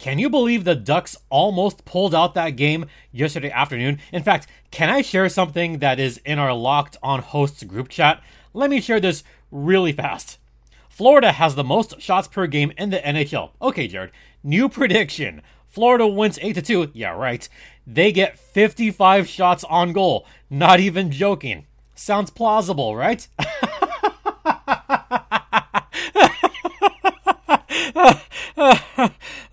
Can 0.00 0.18
you 0.18 0.30
believe 0.30 0.64
the 0.64 0.74
Ducks 0.74 1.14
almost 1.28 1.84
pulled 1.84 2.14
out 2.14 2.32
that 2.32 2.56
game 2.56 2.86
yesterday 3.12 3.50
afternoon? 3.50 3.98
In 4.14 4.22
fact, 4.22 4.46
can 4.70 4.88
I 4.88 5.02
share 5.02 5.28
something 5.28 5.80
that 5.80 6.00
is 6.00 6.16
in 6.24 6.38
our 6.38 6.54
locked 6.54 6.96
on 7.02 7.20
hosts 7.20 7.62
group 7.64 7.90
chat? 7.90 8.22
Let 8.54 8.70
me 8.70 8.80
share 8.80 8.98
this 8.98 9.22
really 9.50 9.92
fast. 9.92 10.38
Florida 10.88 11.32
has 11.32 11.54
the 11.54 11.62
most 11.62 12.00
shots 12.00 12.28
per 12.28 12.46
game 12.46 12.72
in 12.78 12.88
the 12.88 12.96
NHL. 12.96 13.50
Okay, 13.60 13.86
Jared. 13.88 14.10
New 14.42 14.70
prediction. 14.70 15.42
Florida 15.68 16.06
wins 16.06 16.38
8 16.40 16.54
to 16.54 16.62
2. 16.62 16.92
Yeah, 16.94 17.10
right. 17.10 17.46
They 17.86 18.10
get 18.10 18.38
55 18.38 19.28
shots 19.28 19.64
on 19.64 19.92
goal. 19.92 20.26
Not 20.48 20.80
even 20.80 21.12
joking. 21.12 21.66
Sounds 21.94 22.30
plausible, 22.30 22.96
right? 22.96 23.28
uh, 27.70 28.18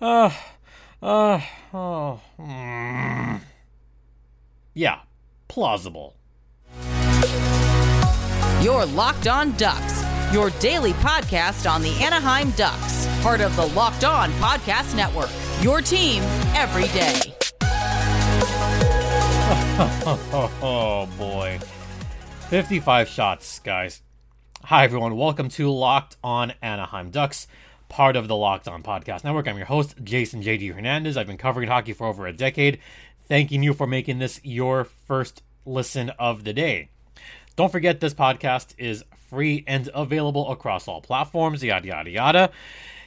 uh, 0.00 1.40
oh, 1.72 2.20
mm. 2.38 3.40
Yeah, 4.74 5.00
plausible. 5.46 6.16
You're 8.60 8.86
Locked 8.86 9.28
On 9.28 9.52
Ducks, 9.56 10.04
your 10.32 10.50
daily 10.58 10.92
podcast 10.94 11.70
on 11.70 11.80
the 11.80 11.92
Anaheim 12.02 12.50
Ducks, 12.52 13.06
part 13.22 13.40
of 13.40 13.54
the 13.54 13.66
Locked 13.66 14.04
On 14.04 14.30
Podcast 14.32 14.96
Network. 14.96 15.30
Your 15.62 15.80
team 15.80 16.22
every 16.54 16.88
day. 16.88 17.20
oh 20.60 21.08
boy. 21.16 21.60
55 22.48 23.08
shots, 23.08 23.60
guys. 23.60 24.02
Hi, 24.64 24.84
everyone. 24.84 25.16
Welcome 25.16 25.48
to 25.50 25.70
Locked 25.70 26.16
On 26.24 26.52
Anaheim 26.60 27.10
Ducks, 27.10 27.46
part 27.88 28.16
of 28.16 28.28
the 28.28 28.36
Locked 28.36 28.68
On 28.68 28.82
Podcast 28.82 29.24
Network. 29.24 29.48
I'm 29.48 29.56
your 29.56 29.66
host, 29.66 29.94
Jason 30.02 30.42
JD 30.42 30.74
Hernandez. 30.74 31.16
I've 31.16 31.26
been 31.26 31.36
covering 31.36 31.68
hockey 31.68 31.92
for 31.92 32.06
over 32.06 32.26
a 32.26 32.32
decade. 32.32 32.78
Thanking 33.28 33.62
you 33.62 33.74
for 33.74 33.86
making 33.86 34.18
this 34.18 34.40
your 34.42 34.84
first 34.84 35.42
listen 35.64 36.10
of 36.18 36.44
the 36.44 36.52
day. 36.52 36.90
Don't 37.56 37.72
forget, 37.72 38.00
this 38.00 38.14
podcast 38.14 38.74
is 38.78 39.04
free 39.28 39.64
and 39.66 39.88
available 39.94 40.50
across 40.50 40.88
all 40.88 41.00
platforms, 41.00 41.62
yada, 41.62 41.88
yada, 41.88 42.10
yada. 42.10 42.50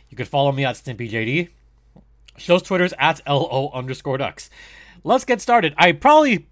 You 0.09 0.17
can 0.17 0.25
follow 0.25 0.52
me 0.52 0.66
at 0.66 0.75
StimpyJD. 0.75 1.50
Show's 2.38 2.61
Twitter's 2.61 2.94
at 3.00 3.22
LO 3.27 3.72
underscore 3.73 4.17
ducks. 4.17 4.50
Let's 5.03 5.25
get 5.25 5.42
started. 5.42 5.73
I 5.77 5.94
probably, 5.94 6.48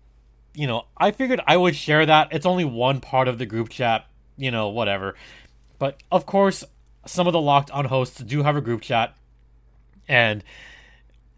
you 0.53 0.67
know, 0.67 0.85
I 0.97 1.11
figured 1.11 1.41
I 1.45 1.57
would 1.57 1.75
share 1.75 2.05
that. 2.05 2.29
It's 2.31 2.45
only 2.45 2.65
one 2.65 3.01
part 3.01 3.27
of 3.27 3.37
the 3.37 3.45
group 3.45 3.69
chat 3.69 4.05
you 4.39 4.49
know, 4.49 4.69
whatever. 4.69 5.15
But 5.77 6.01
of 6.11 6.25
course, 6.25 6.63
some 7.05 7.27
of 7.27 7.33
the 7.33 7.41
locked 7.41 7.71
on 7.71 7.85
hosts 7.85 8.19
do 8.21 8.43
have 8.43 8.55
a 8.55 8.61
group 8.61 8.81
chat. 8.81 9.15
And 10.07 10.43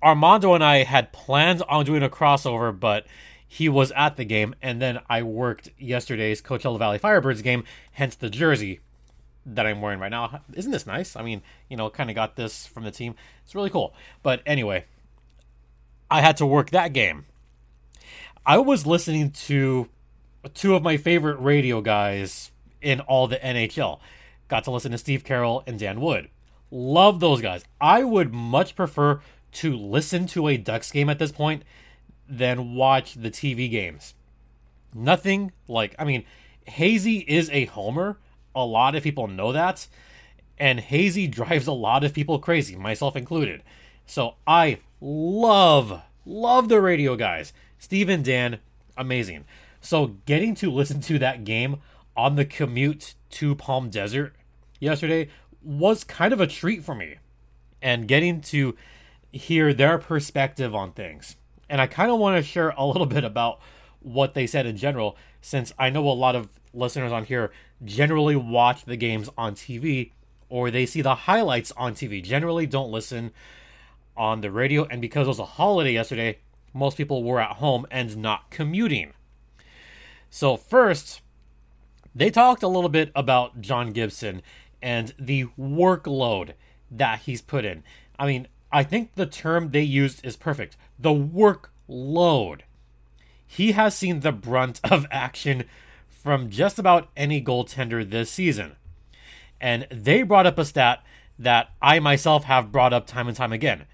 Armando 0.04 0.54
and 0.54 0.64
I 0.64 0.84
had 0.84 1.12
planned 1.12 1.62
on 1.70 1.86
doing 1.86 2.04
a 2.04 2.10
crossover, 2.10 2.78
but 2.78 3.06
he 3.48 3.70
was 3.70 3.92
at 3.92 4.16
the 4.16 4.26
game. 4.26 4.56
And 4.62 4.82
then 4.82 5.00
I 5.10 5.24
worked 5.24 5.70
yesterday's 5.78 6.42
Coachella 6.42 6.80
Valley 6.80 7.00
Firebirds 7.00 7.44
game, 7.44 7.64
hence 7.92 8.16
the 8.16 8.30
jersey 8.30 8.80
that 9.46 9.66
I'm 9.66 9.82
wearing 9.82 10.00
right 10.00 10.12
now. 10.12 10.42
Isn't 10.54 10.72
this 10.72 10.86
nice? 10.86 11.16
I 11.16 11.22
mean, 11.22 11.42
you 11.70 11.78
know, 11.78 11.90
kind 11.90 12.10
of 12.10 12.16
got 12.16 12.36
this 12.36 12.66
from 12.66 12.84
the 12.84 12.92
team. 12.92 13.16
It's 13.44 13.56
really 13.56 13.70
cool. 13.70 13.94
But 14.24 14.42
anyway, 14.46 14.86
I 16.10 16.22
had 16.22 16.38
to 16.38 16.46
work 16.46 16.70
that 16.72 16.94
game. 16.94 17.26
I 18.46 18.58
was 18.58 18.88
listening 18.88 19.32
to 19.32 19.90
two 20.54 20.76
of 20.76 20.82
my 20.82 20.98
favorite 20.98 21.38
radio 21.38 21.82
guys 21.82 22.52
in 22.82 23.00
all 23.02 23.28
the 23.28 23.38
NHL. 23.38 24.00
Got 24.52 24.66
to 24.66 24.72
listen 24.72 24.92
to 24.92 24.98
Steve 24.98 25.24
Carroll 25.24 25.64
and 25.66 25.80
Dan 25.80 26.02
Wood. 26.02 26.28
Love 26.72 27.22
those 27.22 27.40
guys. 27.40 27.64
I 27.80 28.04
would 28.04 28.34
much 28.34 28.76
prefer 28.76 29.22
to 29.54 29.78
listen 29.78 30.28
to 30.28 30.50
a 30.50 30.58
Ducks 30.58 30.92
game 30.92 31.10
at 31.10 31.20
this 31.20 31.32
point 31.32 31.64
than 32.28 32.76
watch 32.76 33.14
the 33.14 33.32
TV 33.32 33.72
games. 33.72 34.14
Nothing 34.94 35.54
like, 35.70 35.96
I 35.98 36.04
mean, 36.04 36.26
Hazy 36.66 37.20
is 37.20 37.50
a 37.52 37.64
homer. 37.64 38.18
A 38.54 38.66
lot 38.66 38.94
of 38.94 39.04
people 39.04 39.30
know 39.30 39.54
that. 39.54 39.88
And 40.58 40.82
Hazy 40.82 41.28
drives 41.30 41.68
a 41.68 41.72
lot 41.72 42.04
of 42.04 42.14
people 42.14 42.38
crazy, 42.38 42.76
myself 42.76 43.16
included. 43.16 43.64
So 44.06 44.36
I 44.46 44.80
love, 45.00 46.02
love 46.26 46.68
the 46.68 46.82
radio 46.82 47.16
guys. 47.16 47.54
Steve 47.80 48.10
and 48.10 48.26
Dan, 48.26 48.60
amazing. 48.98 49.46
So 49.80 50.18
getting 50.26 50.56
to 50.56 50.70
listen 50.70 51.00
to 51.04 51.18
that 51.20 51.46
game 51.46 51.78
on 52.18 52.36
the 52.36 52.44
commute 52.44 53.16
to 53.30 53.56
Palm 53.56 53.90
Desert 53.90 54.36
yesterday 54.82 55.30
was 55.64 56.04
kind 56.04 56.34
of 56.34 56.42
a 56.42 56.48
treat 56.48 56.84
for 56.84 56.94
me. 56.94 57.16
And 57.82 58.08
getting 58.08 58.42
to 58.42 58.76
hear 59.32 59.74
their 59.74 59.98
perspective 59.98 60.76
on 60.76 60.92
things. 60.92 61.36
And 61.70 61.80
I 61.80 61.88
kind 61.88 62.12
of 62.12 62.20
want 62.20 62.38
to 62.38 62.44
share 62.44 62.74
a 62.78 62.86
little 62.86 63.06
bit 63.06 63.24
about 63.24 63.60
what 64.02 64.34
they 64.34 64.46
said 64.46 64.66
in 64.66 64.78
general, 64.78 65.16
since 65.42 65.74
I 65.80 65.90
know 65.90 66.08
a 66.08 66.12
lot 66.12 66.36
of 66.36 66.50
listeners 66.74 67.12
on 67.12 67.26
here 67.26 67.52
generally 67.84 68.36
watch 68.36 68.86
the 68.86 68.98
games 68.98 69.30
on 69.38 69.56
TV 69.56 70.12
or 70.50 70.70
they 70.70 70.86
see 70.86 71.02
the 71.02 71.16
highlights 71.16 71.72
on 71.78 71.94
TV, 71.94 72.22
generally 72.22 72.66
don't 72.66 72.92
listen 72.92 73.32
on 74.18 74.42
the 74.42 74.52
radio. 74.52 74.86
And 74.86 75.02
because 75.02 75.28
it 75.28 75.30
was 75.30 75.40
a 75.40 75.46
holiday 75.46 75.94
yesterday, 75.94 76.40
most 76.74 76.98
people 76.98 77.24
were 77.24 77.40
at 77.40 77.58
home 77.58 77.86
and 77.90 78.18
not 78.18 78.50
commuting. 78.50 79.14
So, 80.30 80.58
first, 80.58 81.22
they 82.14 82.30
talked 82.30 82.64
a 82.64 82.68
little 82.68 82.90
bit 82.90 83.12
about 83.16 83.62
John 83.62 83.92
Gibson 83.92 84.42
and 84.82 85.14
the 85.20 85.46
workload 85.60 86.54
that 86.90 87.20
he's 87.22 87.42
put 87.42 87.66
in. 87.66 87.84
I 88.18 88.28
mean, 88.28 88.48
I 88.72 88.84
think 88.84 89.16
the 89.16 89.26
term 89.26 89.72
they 89.72 89.82
used 89.82 90.26
is 90.26 90.36
perfect. 90.36 90.78
The 90.98 91.10
workload. 91.10 92.62
He 93.46 93.74
has 93.74 93.96
seen 93.96 94.22
the 94.22 94.32
brunt 94.32 94.80
of 94.90 95.06
action 95.12 95.66
from 96.10 96.50
just 96.50 96.80
about 96.80 97.10
any 97.18 97.42
goaltender 97.44 98.08
this 98.08 98.30
season. 98.30 98.76
And 99.60 99.88
they 99.92 100.24
brought 100.24 100.48
up 100.48 100.58
a 100.58 100.66
stat 100.66 101.04
that 101.38 101.72
I 101.82 102.00
myself 102.00 102.46
have 102.46 102.72
brought 102.72 102.94
up 102.94 103.08
time 103.08 103.28
and 103.28 103.36
time 103.36 103.52
again. 103.52 103.86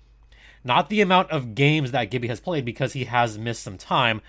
Not 0.64 0.90
the 0.90 1.02
amount 1.02 1.32
of 1.32 1.56
games 1.56 1.92
that 1.92 2.12
Gibby 2.12 2.28
has 2.28 2.40
played 2.40 2.66
because 2.66 2.94
he 2.94 3.06
has 3.06 3.38
missed 3.38 3.64
some 3.64 3.78
time, 3.78 4.22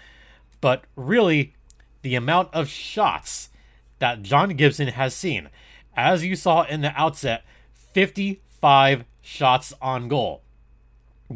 but 0.61 0.85
really 0.95 1.55
the 2.03 2.15
amount 2.15 2.55
of 2.55 2.69
shots 2.69 3.51
that 3.99 4.23
John 4.23 4.51
Gibson 4.51 4.89
has 4.89 5.15
seen. 5.15 5.49
As 5.97 6.25
you 6.25 6.37
saw 6.37 6.63
in 6.63 6.81
the 6.81 6.93
outset, 7.01 7.45
55 7.73 9.05
shots 9.21 9.73
on 9.81 10.09
goal. 10.09 10.43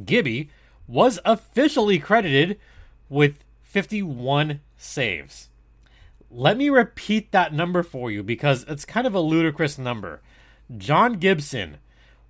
Gibby 0.05 0.51
was 0.87 1.19
officially 1.25 1.99
credited 1.99 2.59
with 3.09 3.39
51 3.63 4.61
saves. 4.77 5.49
Let 6.31 6.57
me 6.57 6.71
repeat 6.71 7.31
that 7.33 7.53
number 7.53 7.83
for 7.83 8.11
you 8.11 8.23
because 8.23 8.65
it's 8.69 8.85
kind 8.85 9.07
of 9.07 9.15
a 9.15 9.21
ludicrous 9.21 9.79
number. 9.79 10.23
John 10.77 11.15
Gibson, 11.15 11.79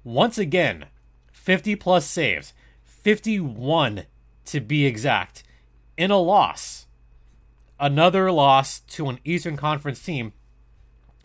once 0.03 0.39
again, 0.39 0.87
50 1.33 1.77
plus 1.77 2.06
saves, 2.06 2.53
51 2.84 4.04
to 4.47 4.60
be 4.60 4.87
exact, 4.87 5.44
in 5.97 6.10
a 6.10 6.19
loss 6.19 6.87
another 7.83 8.31
loss 8.31 8.78
to 8.78 9.09
an 9.09 9.19
Eastern 9.25 9.56
Conference 9.56 10.00
team, 10.00 10.33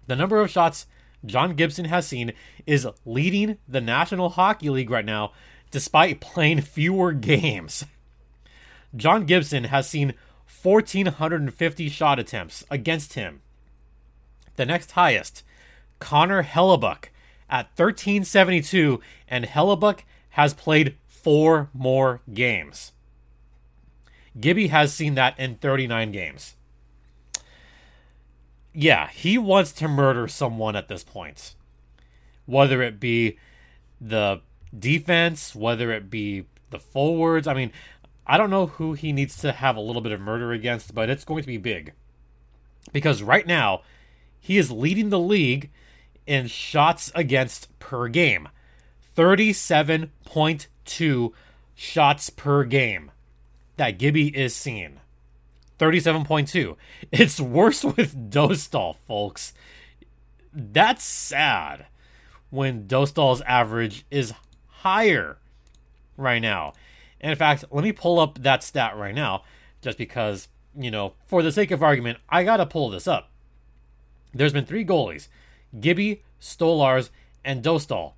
the 0.08 0.16
number 0.16 0.42
of 0.42 0.50
shots 0.50 0.88
John 1.26 1.56
Gibson 1.56 1.86
has 1.86 2.08
seen 2.08 2.34
is 2.66 2.88
leading 3.06 3.58
the 3.68 3.82
National 3.82 4.30
Hockey 4.30 4.70
League 4.70 4.90
right 4.90 5.06
now, 5.06 5.34
despite 5.72 6.22
playing 6.22 6.62
fewer 6.62 7.12
games. 7.12 7.86
John 8.96 9.26
Gibson 9.26 9.66
has 9.66 9.90
seen 9.90 10.14
1,450 10.64 11.90
shot 11.90 12.20
attempts 12.20 12.64
against 12.72 13.14
him. 13.14 13.42
The 14.56 14.66
next 14.66 14.92
highest, 14.92 15.44
Connor 16.00 16.44
Hellebuyck 16.44 17.06
at 17.50 17.68
1372, 17.76 19.00
and 19.28 19.46
Hellebuyck 19.46 20.00
has 20.32 20.54
played 20.54 20.98
four 21.06 21.70
more 21.74 22.22
games. 22.34 22.92
Gibby 24.40 24.68
has 24.68 24.94
seen 24.94 25.16
that 25.16 25.38
in 25.40 25.56
39 25.56 26.12
games. 26.12 26.57
Yeah, 28.80 29.10
he 29.10 29.40
wants 29.40 29.72
to 29.72 29.88
murder 29.88 30.28
someone 30.28 30.76
at 30.76 30.88
this 30.88 31.04
point. 31.04 31.56
Whether 32.46 32.84
it 32.84 33.00
be 33.00 33.40
the 34.00 34.42
defense, 34.78 35.56
whether 35.56 35.92
it 35.92 36.12
be 36.12 36.46
the 36.70 36.78
forwards. 36.78 37.48
I 37.48 37.56
mean, 37.56 37.72
I 38.28 38.38
don't 38.38 38.52
know 38.52 38.68
who 38.68 38.94
he 38.94 39.12
needs 39.12 39.36
to 39.38 39.52
have 39.52 39.76
a 39.76 39.82
little 39.82 40.04
bit 40.04 40.12
of 40.12 40.22
murder 40.22 40.52
against, 40.52 40.94
but 40.94 41.10
it's 41.10 41.26
going 41.26 41.42
to 41.42 41.48
be 41.48 41.58
big. 41.58 41.94
Because 42.94 43.24
right 43.24 43.48
now, 43.48 43.82
he 44.40 44.60
is 44.60 44.70
leading 44.70 45.10
the 45.10 45.18
league 45.18 45.72
in 46.28 46.46
shots 46.46 47.12
against 47.16 47.80
per 47.80 48.08
game 48.08 48.48
37.2 49.16 51.32
shots 51.74 52.30
per 52.30 52.64
game 52.64 53.10
that 53.78 53.98
Gibby 53.98 54.38
is 54.38 54.56
seeing. 54.56 55.00
37.2. 55.80 56.76
It's 57.12 57.40
worse 57.40 57.84
with 57.84 58.30
Dostal, 58.32 58.96
folks. 59.08 59.54
That's 60.54 61.04
sad 61.04 61.86
when 62.50 62.88
Dostal's 62.88 63.42
average 63.42 64.06
is 64.10 64.34
higher. 64.68 65.38
right 66.16 66.42
now. 66.42 66.74
And 67.22 67.32
in 67.32 67.38
fact, 67.38 67.66
let 67.72 67.84
me 67.84 67.92
pull 67.92 68.20
up 68.20 68.40
that 68.42 68.64
stat 68.64 68.96
right 68.96 69.14
now, 69.14 69.44
just 69.82 69.98
because, 69.98 70.48
you 70.76 70.90
know, 70.90 71.14
for 71.26 71.44
the 71.44 71.52
sake 71.52 71.72
of 71.72 71.84
argument, 71.84 72.20
I 72.30 72.44
gotta 72.44 72.66
pull 72.66 72.90
this 72.90 73.08
up. 73.08 73.30
There's 74.34 74.54
been 74.54 74.66
three 74.66 74.86
goalies 74.86 75.28
Gibby, 75.80 76.24
Stolarz, 76.40 77.10
and 77.44 77.64
Dostal. 77.64 78.14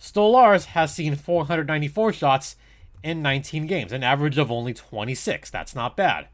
Stolarz 0.00 0.66
has 0.66 0.94
seen 0.94 1.14
494 1.14 2.12
shots 2.12 2.56
in 3.02 3.22
19 3.22 3.66
games, 3.66 3.92
an 3.92 4.02
average 4.02 4.38
of 4.38 4.50
only 4.50 4.74
26. 4.74 5.50
That's 5.50 5.74
not 5.74 5.96
bad. 5.96 6.28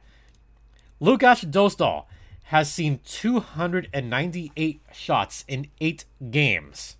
Lukas 1.00 1.44
Dostal 1.44 2.06
has 2.44 2.72
seen 2.72 3.00
298 3.04 4.80
shots 4.92 5.44
in 5.46 5.68
8 5.80 6.04
games. 6.30 6.96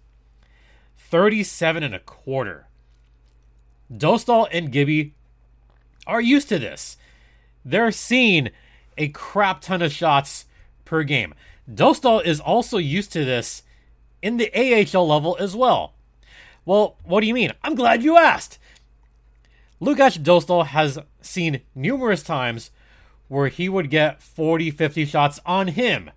37 0.96 1.82
and 1.82 1.94
a 1.94 2.00
quarter. 2.00 2.66
Dostal 3.90 4.46
and 4.52 4.70
Gibby 4.70 5.14
are 6.06 6.20
used 6.20 6.48
to 6.50 6.58
this. 6.58 6.96
They're 7.64 7.90
seeing 7.90 8.50
a 8.96 9.08
crap 9.08 9.62
ton 9.62 9.82
of 9.82 9.92
shots 9.92 10.44
per 10.84 11.02
game. 11.02 11.34
Dostal 11.70 12.24
is 12.24 12.40
also 12.40 12.78
used 12.78 13.12
to 13.12 13.24
this 13.24 13.62
in 14.22 14.36
the 14.36 14.50
AHL 14.54 15.06
level 15.06 15.36
as 15.40 15.56
well. 15.56 15.94
Well, 16.64 16.96
what 17.04 17.22
do 17.22 17.26
you 17.26 17.34
mean? 17.34 17.52
I'm 17.62 17.74
glad 17.74 18.02
you 18.02 18.16
asked. 18.16 18.58
Lukas 19.80 20.18
Dostal 20.18 20.66
has 20.66 20.98
seen 21.20 21.62
numerous 21.74 22.22
times 22.22 22.70
where 23.28 23.48
he 23.48 23.68
would 23.68 23.90
get 23.90 24.22
40, 24.22 24.70
50 24.70 25.04
shots 25.04 25.40
on 25.46 25.68
him 25.68 26.10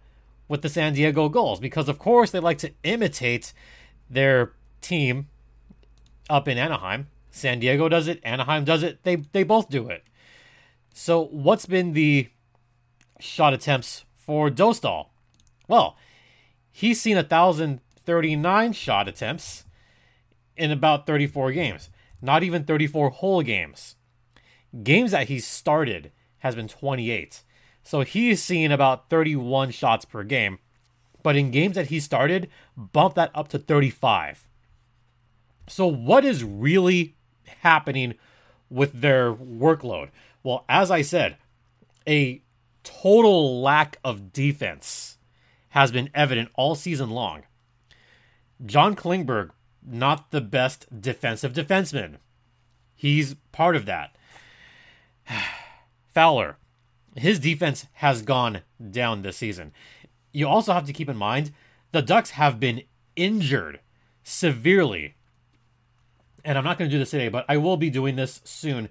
with 0.47 0.61
the 0.61 0.69
San 0.69 0.93
Diego 0.93 1.29
Gulls 1.29 1.59
because, 1.59 1.87
of 1.87 1.99
course, 1.99 2.31
they 2.31 2.39
like 2.39 2.57
to 2.59 2.73
imitate 2.83 3.53
their 4.09 4.53
team 4.81 5.27
up 6.29 6.47
in 6.47 6.57
Anaheim. 6.57 7.07
San 7.29 7.59
Diego 7.59 7.87
does 7.87 8.07
it, 8.07 8.19
Anaheim 8.23 8.65
does 8.65 8.83
it. 8.83 9.03
They 9.03 9.17
they 9.17 9.43
both 9.43 9.69
do 9.69 9.87
it. 9.87 10.03
So, 10.93 11.25
what's 11.27 11.65
been 11.65 11.93
the 11.93 12.29
shot 13.19 13.53
attempts 13.53 14.03
for 14.13 14.49
Dostal? 14.49 15.07
Well, 15.67 15.95
he's 16.69 17.01
seen 17.01 17.15
1,039 17.15 18.73
shot 18.73 19.07
attempts 19.07 19.63
in 20.57 20.71
about 20.71 21.07
34 21.07 21.53
games. 21.53 21.89
Not 22.21 22.43
even 22.43 22.65
34 22.65 23.09
whole 23.09 23.41
games. 23.41 23.95
Games 24.83 25.11
that 25.11 25.29
he 25.29 25.39
started 25.39 26.11
has 26.41 26.55
been 26.55 26.67
28. 26.67 27.41
So 27.83 28.01
he's 28.01 28.43
seen 28.43 28.71
about 28.71 29.09
31 29.09 29.71
shots 29.71 30.05
per 30.05 30.23
game. 30.23 30.59
But 31.23 31.35
in 31.35 31.51
games 31.51 31.75
that 31.75 31.88
he 31.88 31.99
started, 31.99 32.49
bump 32.75 33.15
that 33.15 33.31
up 33.33 33.47
to 33.49 33.59
35. 33.59 34.45
So, 35.67 35.88
what 35.88 36.25
is 36.25 36.43
really 36.43 37.15
happening 37.61 38.15
with 38.69 39.01
their 39.01 39.33
workload? 39.33 40.09
Well, 40.43 40.65
as 40.67 40.89
I 40.89 41.01
said, 41.01 41.38
a 42.07 42.41
total 42.83 43.61
lack 43.61 43.97
of 44.03 44.33
defense 44.33 45.17
has 45.69 45.91
been 45.91 46.09
evident 46.13 46.49
all 46.55 46.75
season 46.75 47.11
long. 47.11 47.44
John 48.65 48.95
Klingberg, 48.95 49.51
not 49.85 50.31
the 50.31 50.41
best 50.41 51.01
defensive 51.01 51.53
defenseman. 51.53 52.17
He's 52.95 53.35
part 53.51 53.75
of 53.75 53.85
that. 53.85 54.15
Fowler, 56.13 56.57
his 57.15 57.39
defense 57.39 57.87
has 57.93 58.21
gone 58.21 58.61
down 58.89 59.21
this 59.21 59.37
season. 59.37 59.71
You 60.31 60.47
also 60.47 60.73
have 60.73 60.85
to 60.85 60.93
keep 60.93 61.09
in 61.09 61.17
mind 61.17 61.51
the 61.91 62.01
Ducks 62.01 62.31
have 62.31 62.59
been 62.59 62.83
injured 63.15 63.79
severely. 64.23 65.15
And 66.43 66.57
I'm 66.57 66.63
not 66.63 66.77
going 66.77 66.89
to 66.89 66.95
do 66.95 66.99
this 66.99 67.11
today, 67.11 67.27
but 67.27 67.45
I 67.49 67.57
will 67.57 67.77
be 67.77 67.89
doing 67.89 68.15
this 68.15 68.41
soon. 68.43 68.89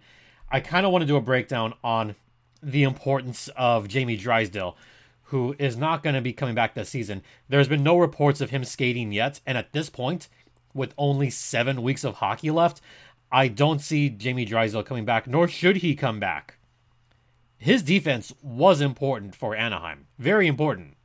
I 0.50 0.61
kind 0.61 0.84
of 0.84 0.93
want 0.93 1.02
to 1.02 1.06
do 1.06 1.17
a 1.17 1.20
breakdown 1.20 1.75
on 1.82 2.14
the 2.62 2.82
importance 2.82 3.49
of 3.56 3.88
Jamie 3.88 4.17
Drysdale, 4.17 4.76
who 5.25 5.56
is 5.58 5.76
not 5.76 6.02
going 6.02 6.14
to 6.14 6.20
be 6.20 6.32
coming 6.32 6.55
back 6.55 6.75
this 6.75 6.90
season. 6.90 7.22
There's 7.49 7.69
been 7.69 7.82
no 7.82 7.96
reports 7.96 8.40
of 8.40 8.50
him 8.50 8.64
skating 8.64 9.12
yet, 9.12 9.40
and 9.46 9.56
at 9.56 9.72
this 9.72 9.88
point, 9.88 10.28
with 10.75 10.94
only 10.99 11.31
seven 11.31 11.82
weeks 11.82 12.05
of 12.05 12.17
hockey 12.17 12.50
left, 12.50 12.81
I 13.32 13.49
don't 13.49 13.81
see 13.81 14.11
Jamie 14.11 14.44
Drysdale 14.44 14.82
coming 14.82 15.05
back, 15.05 15.26
nor 15.26 15.49
should 15.49 15.78
he 15.78 15.94
come 15.94 16.20
back 16.20 16.58
his 17.61 17.83
defense 17.83 18.33
was 18.43 18.81
important 18.81 19.37
for 19.37 19.55
Anaheim. 19.55 20.07
Very 20.19 20.47
important. 20.47 20.97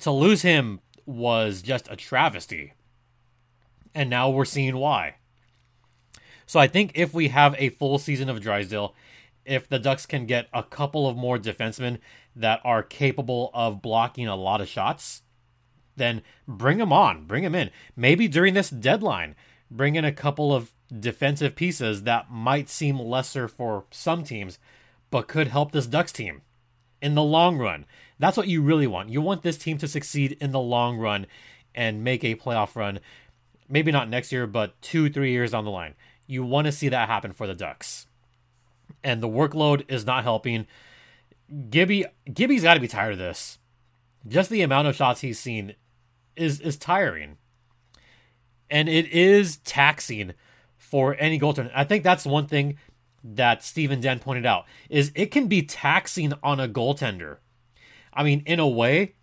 To 0.00 0.10
lose 0.10 0.40
him 0.40 0.80
was 1.04 1.60
just 1.60 1.86
a 1.90 1.96
travesty. 1.96 2.72
And 3.94 4.08
now 4.08 4.30
we're 4.30 4.46
seeing 4.46 4.78
why. 4.78 5.16
So 6.46 6.58
I 6.58 6.66
think 6.66 6.92
if 6.94 7.12
we 7.12 7.28
have 7.28 7.54
a 7.58 7.68
full 7.68 7.98
season 7.98 8.30
of 8.30 8.40
Drysdale, 8.40 8.94
if 9.44 9.68
the 9.68 9.78
Ducks 9.78 10.06
can 10.06 10.24
get 10.24 10.48
a 10.54 10.62
couple 10.62 11.06
of 11.06 11.14
more 11.14 11.36
defensemen 11.36 11.98
that 12.34 12.62
are 12.64 12.82
capable 12.82 13.50
of 13.52 13.82
blocking 13.82 14.28
a 14.28 14.34
lot 14.34 14.62
of 14.62 14.68
shots, 14.68 15.22
then 15.94 16.22
bring 16.46 16.78
them 16.78 16.92
on, 16.92 17.26
bring 17.26 17.44
them 17.44 17.54
in. 17.54 17.68
Maybe 17.94 18.28
during 18.28 18.54
this 18.54 18.70
deadline, 18.70 19.34
bring 19.70 19.94
in 19.94 20.06
a 20.06 20.12
couple 20.12 20.54
of 20.54 20.72
defensive 20.98 21.54
pieces 21.54 22.04
that 22.04 22.30
might 22.30 22.70
seem 22.70 22.98
lesser 22.98 23.46
for 23.46 23.84
some 23.90 24.24
teams, 24.24 24.58
but 25.10 25.28
could 25.28 25.48
help 25.48 25.72
this 25.72 25.86
Ducks 25.86 26.12
team 26.12 26.42
in 27.00 27.14
the 27.14 27.22
long 27.22 27.58
run. 27.58 27.86
That's 28.18 28.36
what 28.36 28.48
you 28.48 28.62
really 28.62 28.86
want. 28.86 29.10
You 29.10 29.20
want 29.20 29.42
this 29.42 29.58
team 29.58 29.78
to 29.78 29.88
succeed 29.88 30.36
in 30.40 30.52
the 30.52 30.60
long 30.60 30.98
run 30.98 31.26
and 31.74 32.02
make 32.02 32.24
a 32.24 32.34
playoff 32.34 32.74
run. 32.74 33.00
Maybe 33.68 33.92
not 33.92 34.08
next 34.08 34.32
year, 34.32 34.46
but 34.46 34.80
two, 34.82 35.08
three 35.10 35.30
years 35.30 35.52
down 35.52 35.64
the 35.64 35.70
line. 35.70 35.94
You 36.26 36.44
want 36.44 36.66
to 36.66 36.72
see 36.72 36.88
that 36.88 37.08
happen 37.08 37.32
for 37.32 37.46
the 37.46 37.54
Ducks. 37.54 38.06
And 39.04 39.22
the 39.22 39.28
workload 39.28 39.84
is 39.88 40.04
not 40.04 40.24
helping. 40.24 40.66
Gibby 41.70 42.04
Gibby's 42.32 42.62
got 42.62 42.74
to 42.74 42.80
be 42.80 42.88
tired 42.88 43.12
of 43.12 43.18
this. 43.18 43.58
Just 44.26 44.50
the 44.50 44.62
amount 44.62 44.88
of 44.88 44.96
shots 44.96 45.20
he's 45.20 45.38
seen 45.38 45.74
is 46.36 46.60
is 46.60 46.76
tiring. 46.76 47.36
And 48.70 48.88
it 48.88 49.06
is 49.06 49.58
taxing 49.58 50.34
for 50.76 51.16
any 51.18 51.38
goaltender. 51.38 51.70
I 51.74 51.84
think 51.84 52.02
that's 52.02 52.26
one 52.26 52.46
thing 52.46 52.78
that 53.22 53.62
Steve 53.62 53.90
and 53.90 54.02
Dan 54.02 54.18
pointed 54.18 54.46
out 54.46 54.64
is 54.88 55.12
it 55.14 55.30
can 55.30 55.46
be 55.46 55.62
taxing 55.62 56.32
on 56.42 56.60
a 56.60 56.68
goaltender. 56.68 57.38
I 58.12 58.22
mean, 58.22 58.42
in 58.46 58.60
a 58.60 58.68
way, 58.68 59.14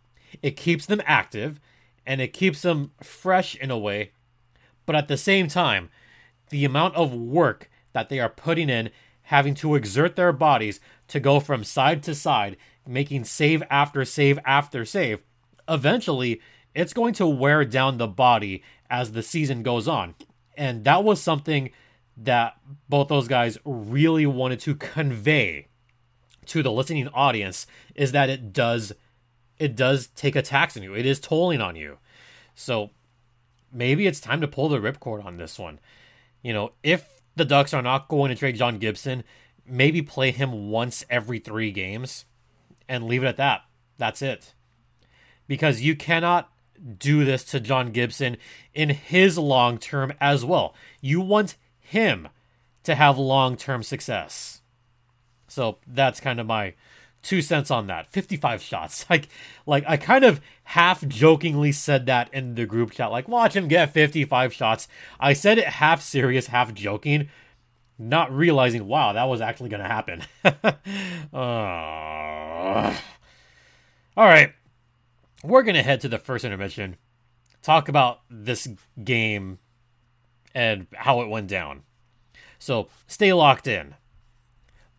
it 0.42 0.51
keeps 0.51 0.86
them 0.86 1.01
active 1.06 1.59
and 2.06 2.21
it 2.21 2.33
keeps 2.33 2.62
them 2.62 2.92
fresh 3.01 3.56
in 3.56 3.71
a 3.71 3.77
way, 3.77 4.12
but 4.86 4.95
at 4.95 5.07
the 5.07 5.18
same 5.18 5.47
time, 5.47 5.89
the 6.50 6.65
amount 6.65 6.95
of 6.95 7.13
work 7.13 7.69
that 7.94 8.09
they 8.09 8.19
are 8.19 8.30
putting 8.30 8.69
in, 8.69 8.91
having 9.24 9.55
to 9.55 9.75
exert 9.75 10.15
their 10.15 10.31
bodies 10.31 10.79
to 11.08 11.20
go 11.20 11.39
from 11.39 11.63
side 11.63 12.03
to 12.03 12.13
side, 12.13 12.58
making 12.88 13.24
save 13.24 13.63
after 13.70 14.05
save 14.05 14.38
after 14.46 14.86
save, 14.86 15.20
eventually 15.67 16.39
it's 16.75 16.93
going 16.93 17.13
to 17.13 17.25
wear 17.25 17.65
down 17.65 17.98
the 17.98 18.08
body 18.08 18.62
as 18.89 19.13
the 19.13 19.24
season 19.24 19.63
goes 19.63 19.88
on. 19.88 20.13
And 20.58 20.84
that 20.84 21.03
was 21.03 21.22
something 21.22 21.72
that 22.17 22.57
both 22.88 23.07
those 23.07 23.27
guys 23.27 23.57
really 23.65 24.25
wanted 24.25 24.60
to 24.62 24.75
convey 24.75 25.67
to 26.45 26.63
the 26.63 26.72
listening 26.72 27.07
audience 27.10 27.67
is 27.95 28.12
that 28.12 28.29
it 28.29 28.53
does 28.53 28.93
it 29.57 29.75
does 29.75 30.07
take 30.07 30.36
a 30.36 30.41
tax 30.41 30.75
on 30.75 30.84
you. 30.84 30.93
It 30.93 31.05
is 31.05 31.19
tolling 31.19 31.62
on 31.62 31.75
you. 31.75 31.98
So 32.55 32.91
maybe 33.72 34.07
it's 34.07 34.19
time 34.19 34.41
to 34.41 34.48
pull 34.48 34.69
the 34.69 34.79
ripcord 34.79 35.24
on 35.24 35.38
this 35.38 35.57
one. 35.57 35.79
You 36.41 36.53
know, 36.53 36.72
if 36.84 37.22
the 37.36 37.45
Ducks 37.45 37.74
are 37.74 37.81
not 37.81 38.07
going 38.07 38.29
to 38.29 38.36
trade 38.36 38.55
John 38.55 38.79
Gibson, 38.79 39.24
maybe 39.65 40.01
play 40.01 40.31
him 40.31 40.69
once 40.69 41.05
every 41.10 41.39
3 41.39 41.72
games 41.72 42.25
and 42.88 43.05
leave 43.05 43.24
it 43.24 43.27
at 43.27 43.38
that. 43.38 43.62
That's 43.98 44.22
it. 44.22 44.53
Because 45.48 45.81
you 45.81 45.95
cannot 45.95 46.51
do 46.98 47.24
this 47.24 47.43
to 47.45 47.60
John 47.60 47.91
Gibson 47.91 48.38
in 48.74 48.89
his 48.89 49.38
long 49.38 49.77
term 49.77 50.13
as 50.19 50.43
well. 50.43 50.75
You 51.01 51.22
want 51.22 51.55
him 51.86 52.30
to 52.84 52.96
have 52.96 53.18
long 53.18 53.58
term 53.58 53.84
success. 53.84 54.62
So 55.48 55.77
that's 55.88 56.20
kind 56.20 56.39
of 56.39 56.48
my 56.48 56.74
two 57.22 57.42
cents 57.42 57.72
on 57.72 57.88
that. 57.88 58.08
55 58.12 58.62
shots. 58.62 59.06
Like 59.10 59.27
like 59.65 59.84
I 59.88 59.98
kind 59.98 60.24
of 60.24 60.42
half 60.63 61.06
jokingly 61.08 61.72
said 61.72 62.06
that 62.08 62.34
in 62.34 62.56
the 62.56 62.65
group 62.65 62.92
chat 62.92 63.12
like 63.12 63.27
watch 63.27 63.56
him 63.56 63.68
get 63.68 63.94
55 63.94 64.54
shots. 64.54 64.88
I 65.20 65.34
said 65.34 65.58
it 65.58 65.65
half 65.65 66.01
serious, 66.01 66.48
half 66.48 66.74
joking, 66.74 67.30
not 67.98 68.36
realizing 68.36 68.88
wow, 68.88 69.13
that 69.13 69.25
was 69.25 69.42
actually 69.42 69.70
going 69.70 69.84
to 69.84 69.88
happen. 69.88 70.24
all 74.18 74.25
right. 74.25 74.54
We're 75.44 75.63
going 75.63 75.75
to 75.75 75.84
head 75.84 76.01
to 76.01 76.08
the 76.08 76.18
first 76.18 76.44
intermission. 76.44 76.98
Talk 77.62 77.88
about 77.88 78.22
this 78.30 78.68
game 79.04 79.60
and 80.55 80.88
how 80.95 81.21
it 81.21 81.29
went 81.29 81.47
down. 81.47 81.83
So 82.57 82.88
stay 83.05 83.33
locked 83.33 83.67
in. 83.67 83.93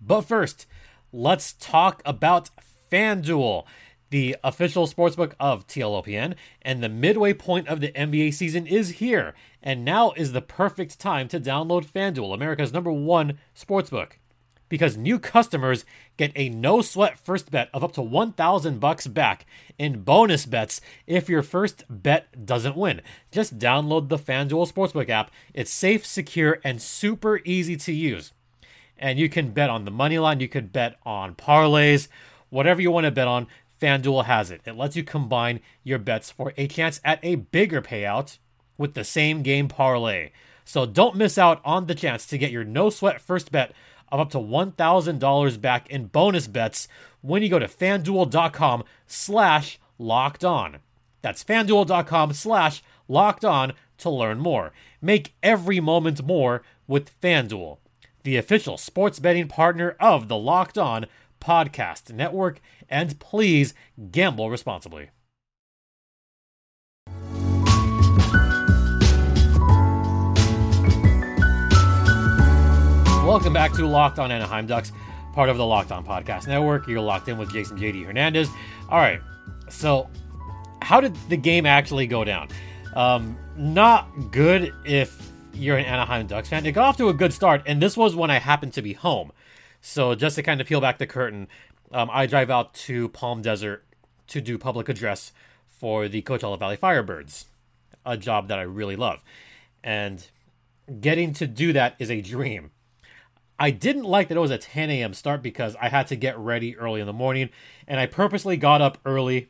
But 0.00 0.20
first, 0.20 0.66
let's 1.10 1.54
talk 1.54 2.02
about 2.04 2.50
FanDuel, 2.92 3.64
The 4.10 4.36
official 4.44 4.86
sportsbook 4.86 5.32
of 5.40 5.66
TLOPN 5.66 6.34
and 6.62 6.82
the 6.82 6.88
midway 6.88 7.32
point 7.32 7.66
of 7.66 7.80
the 7.80 7.90
NBA 7.90 8.34
season 8.34 8.66
is 8.66 8.90
here, 8.90 9.34
and 9.62 9.84
now 9.84 10.12
is 10.12 10.32
the 10.32 10.42
perfect 10.42 11.00
time 11.00 11.26
to 11.28 11.40
download 11.40 11.84
FanDuel, 11.84 12.32
America's 12.32 12.72
number 12.72 12.92
one 12.92 13.38
sportsbook. 13.56 14.12
Because 14.68 14.96
new 14.96 15.18
customers 15.18 15.85
get 16.16 16.32
a 16.35 16.49
no 16.49 16.82
sweat 16.82 17.18
first 17.18 17.50
bet 17.50 17.68
of 17.73 17.85
up 17.85 17.92
to 17.92 18.02
1000 18.02 18.80
bucks 18.80 19.06
back 19.06 19.46
in 19.78 20.02
bonus 20.02 20.44
bets 20.44 20.80
if 21.06 21.28
your 21.28 21.42
first 21.42 21.85
bet 21.88 22.44
doesn't 22.44 22.76
win. 22.76 23.00
Just 23.30 23.58
download 23.58 24.08
the 24.08 24.18
FanDuel 24.18 24.73
Sportsbook 24.73 25.08
app. 25.08 25.30
It's 25.54 25.70
safe, 25.70 26.04
secure, 26.04 26.58
and 26.64 26.82
super 26.82 27.40
easy 27.44 27.76
to 27.76 27.92
use. 27.92 28.32
And 28.99 29.18
you 29.18 29.28
can 29.28 29.50
bet 29.50 29.70
on 29.70 29.85
the 29.85 29.90
money 29.90 30.18
line, 30.18 30.40
you 30.40 30.49
could 30.49 30.73
bet 30.73 30.96
on 31.04 31.35
parlays, 31.35 32.08
whatever 32.49 32.80
you 32.80 32.90
want 32.90 33.04
to 33.04 33.11
bet 33.11 33.28
on. 33.28 33.46
FanDuel 33.80 34.25
has 34.25 34.50
it. 34.50 34.62
It 34.64 34.76
lets 34.76 34.96
you 34.96 35.04
combine 35.04 35.61
your 35.85 35.99
bets 35.99 36.30
for 36.30 36.52
a 36.56 36.66
chance 36.66 37.00
at 37.04 37.20
a 37.23 37.35
bigger 37.35 37.82
payout 37.82 38.38
with 38.78 38.94
the 38.94 39.04
same 39.04 39.42
game 39.42 39.68
parlay. 39.68 40.30
So 40.64 40.87
don't 40.87 41.16
miss 41.16 41.38
out 41.38 41.61
on 41.64 41.87
the 41.87 41.94
chance 41.94 42.26
to 42.26 42.38
get 42.38 42.50
your 42.50 42.64
no 42.64 42.90
sweat 42.90 43.20
first 43.20 43.52
bet 43.52 43.73
of 44.10 44.20
up 44.20 44.30
to 44.30 44.38
$1,000 44.38 45.60
back 45.60 45.90
in 45.90 46.06
bonus 46.06 46.46
bets 46.46 46.88
when 47.20 47.42
you 47.42 47.48
go 47.48 47.58
to 47.58 47.66
fanduel.com 47.66 48.84
slash 49.06 49.78
locked 49.98 50.44
on. 50.44 50.78
That's 51.22 51.42
fanduel.com 51.42 52.32
slash 52.32 52.82
locked 53.08 53.44
on 53.44 53.72
to 53.98 54.10
learn 54.10 54.38
more. 54.38 54.72
Make 55.00 55.34
every 55.42 55.80
moment 55.80 56.25
more 56.25 56.62
with 56.86 57.18
FanDuel, 57.20 57.78
the 58.22 58.36
official 58.36 58.76
sports 58.76 59.18
betting 59.18 59.48
partner 59.48 59.96
of 59.98 60.28
the 60.28 60.36
Locked 60.36 60.78
On 60.78 61.06
Podcast 61.40 62.12
Network. 62.12 62.60
And 62.88 63.18
please 63.18 63.75
gamble 64.10 64.50
responsibly. 64.50 65.10
Welcome 73.37 73.52
back 73.52 73.75
to 73.75 73.87
Locked 73.87 74.19
On 74.19 74.33
Anaheim 74.33 74.66
Ducks, 74.66 74.93
part 75.35 75.50
of 75.50 75.59
the 75.59 75.66
Locked 75.66 75.93
On 75.93 76.02
Podcast 76.02 76.49
Network. 76.49 76.88
You're 76.88 77.02
locked 77.02 77.28
in 77.28 77.37
with 77.37 77.52
Jason 77.52 77.76
JD 77.76 78.07
Hernandez. 78.07 78.49
All 78.88 78.99
right, 78.99 79.21
so 79.69 80.09
how 80.81 81.02
did 81.02 81.14
the 81.28 81.37
game 81.37 81.66
actually 81.66 82.07
go 82.07 82.25
down? 82.25 82.49
Um, 82.95 83.37
not 83.55 84.09
good 84.33 84.73
if 84.87 85.31
you're 85.52 85.76
an 85.76 85.85
Anaheim 85.85 86.26
Ducks 86.26 86.49
fan. 86.49 86.64
It 86.64 86.73
got 86.73 86.87
off 86.87 86.97
to 86.97 87.11
a 87.11 87.12
good 87.12 87.31
start, 87.31 87.62
and 87.66 87.81
this 87.81 87.95
was 87.95 88.16
when 88.16 88.31
I 88.31 88.38
happened 88.38 88.73
to 88.73 88.81
be 88.81 88.95
home. 88.95 89.33
So 89.83 90.14
just 90.14 90.37
to 90.37 90.43
kind 90.43 90.62
of 90.62 90.66
peel 90.66 90.81
back 90.81 90.97
the 90.97 91.07
curtain, 91.07 91.49
um, 91.93 92.09
I 92.11 92.25
drive 92.25 92.49
out 92.49 92.73
to 92.87 93.11
Palm 93.11 93.43
Desert 93.43 93.85
to 94.28 94.40
do 94.40 94.57
public 94.57 94.88
address 94.88 95.33
for 95.69 96.09
the 96.09 96.23
Coachella 96.23 96.59
Valley 96.59 96.78
Firebirds, 96.78 97.45
a 98.07 98.16
job 98.16 98.49
that 98.49 98.59
I 98.59 98.62
really 98.62 98.97
love. 98.97 99.23
And 99.85 100.26
getting 101.02 101.35
to 101.35 101.47
do 101.47 101.75
that 101.75 101.97
is 101.99 102.11
a 102.11 102.23
dream. 102.23 102.71
I 103.58 103.70
didn't 103.70 104.04
like 104.04 104.28
that 104.28 104.36
it 104.36 104.40
was 104.40 104.50
a 104.50 104.58
10 104.58 104.90
a.m. 104.90 105.14
start 105.14 105.42
because 105.42 105.76
I 105.80 105.88
had 105.88 106.06
to 106.08 106.16
get 106.16 106.38
ready 106.38 106.76
early 106.76 107.00
in 107.00 107.06
the 107.06 107.12
morning, 107.12 107.50
and 107.88 107.98
I 107.98 108.06
purposely 108.06 108.56
got 108.56 108.82
up 108.82 108.98
early 109.04 109.48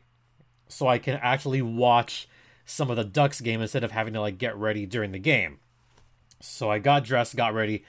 so 0.68 0.86
I 0.86 0.98
can 0.98 1.18
actually 1.22 1.62
watch 1.62 2.28
some 2.64 2.90
of 2.90 2.96
the 2.96 3.04
Ducks 3.04 3.40
game 3.40 3.60
instead 3.60 3.84
of 3.84 3.92
having 3.92 4.14
to 4.14 4.20
like 4.20 4.38
get 4.38 4.56
ready 4.56 4.86
during 4.86 5.12
the 5.12 5.18
game. 5.18 5.58
So 6.40 6.70
I 6.70 6.78
got 6.78 7.04
dressed, 7.04 7.36
got 7.36 7.54
ready. 7.54 7.84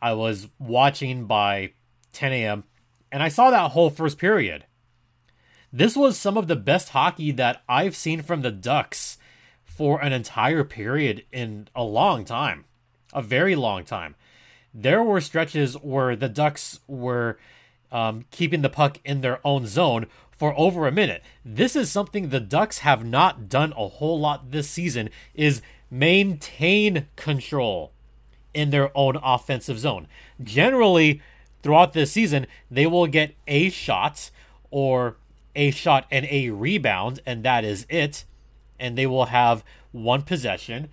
I 0.00 0.14
was 0.14 0.48
watching 0.58 1.26
by 1.26 1.72
10 2.12 2.32
a.m. 2.32 2.64
and 3.10 3.22
I 3.22 3.28
saw 3.28 3.50
that 3.50 3.72
whole 3.72 3.90
first 3.90 4.18
period. 4.18 4.64
This 5.72 5.96
was 5.96 6.18
some 6.18 6.36
of 6.36 6.48
the 6.48 6.56
best 6.56 6.90
hockey 6.90 7.30
that 7.32 7.62
I've 7.68 7.96
seen 7.96 8.22
from 8.22 8.42
the 8.42 8.50
Ducks 8.50 9.18
for 9.64 10.02
an 10.02 10.12
entire 10.12 10.64
period 10.64 11.24
in 11.32 11.68
a 11.74 11.82
long 11.82 12.24
time, 12.24 12.64
a 13.12 13.22
very 13.22 13.56
long 13.56 13.84
time 13.84 14.14
there 14.74 15.02
were 15.02 15.20
stretches 15.20 15.74
where 15.74 16.16
the 16.16 16.28
Ducks 16.28 16.80
were 16.86 17.38
um, 17.90 18.24
keeping 18.30 18.62
the 18.62 18.70
puck 18.70 18.98
in 19.04 19.20
their 19.20 19.40
own 19.46 19.66
zone 19.66 20.06
for 20.30 20.58
over 20.58 20.86
a 20.86 20.92
minute. 20.92 21.22
This 21.44 21.76
is 21.76 21.90
something 21.90 22.28
the 22.28 22.40
Ducks 22.40 22.78
have 22.78 23.04
not 23.04 23.48
done 23.48 23.72
a 23.76 23.88
whole 23.88 24.18
lot 24.18 24.50
this 24.50 24.68
season 24.68 25.10
is 25.34 25.62
maintain 25.90 27.06
control 27.16 27.92
in 28.54 28.70
their 28.70 28.96
own 28.96 29.16
offensive 29.16 29.78
zone. 29.78 30.08
Generally, 30.42 31.20
throughout 31.62 31.92
this 31.92 32.12
season, 32.12 32.46
they 32.70 32.86
will 32.86 33.06
get 33.06 33.34
a 33.46 33.70
shot 33.70 34.30
or 34.70 35.16
a 35.54 35.70
shot 35.70 36.06
and 36.10 36.26
a 36.30 36.50
rebound, 36.50 37.20
and 37.26 37.42
that 37.42 37.64
is 37.64 37.86
it. 37.88 38.24
And 38.80 38.96
they 38.96 39.06
will 39.06 39.26
have 39.26 39.62
one 39.92 40.22
possession. 40.22 40.88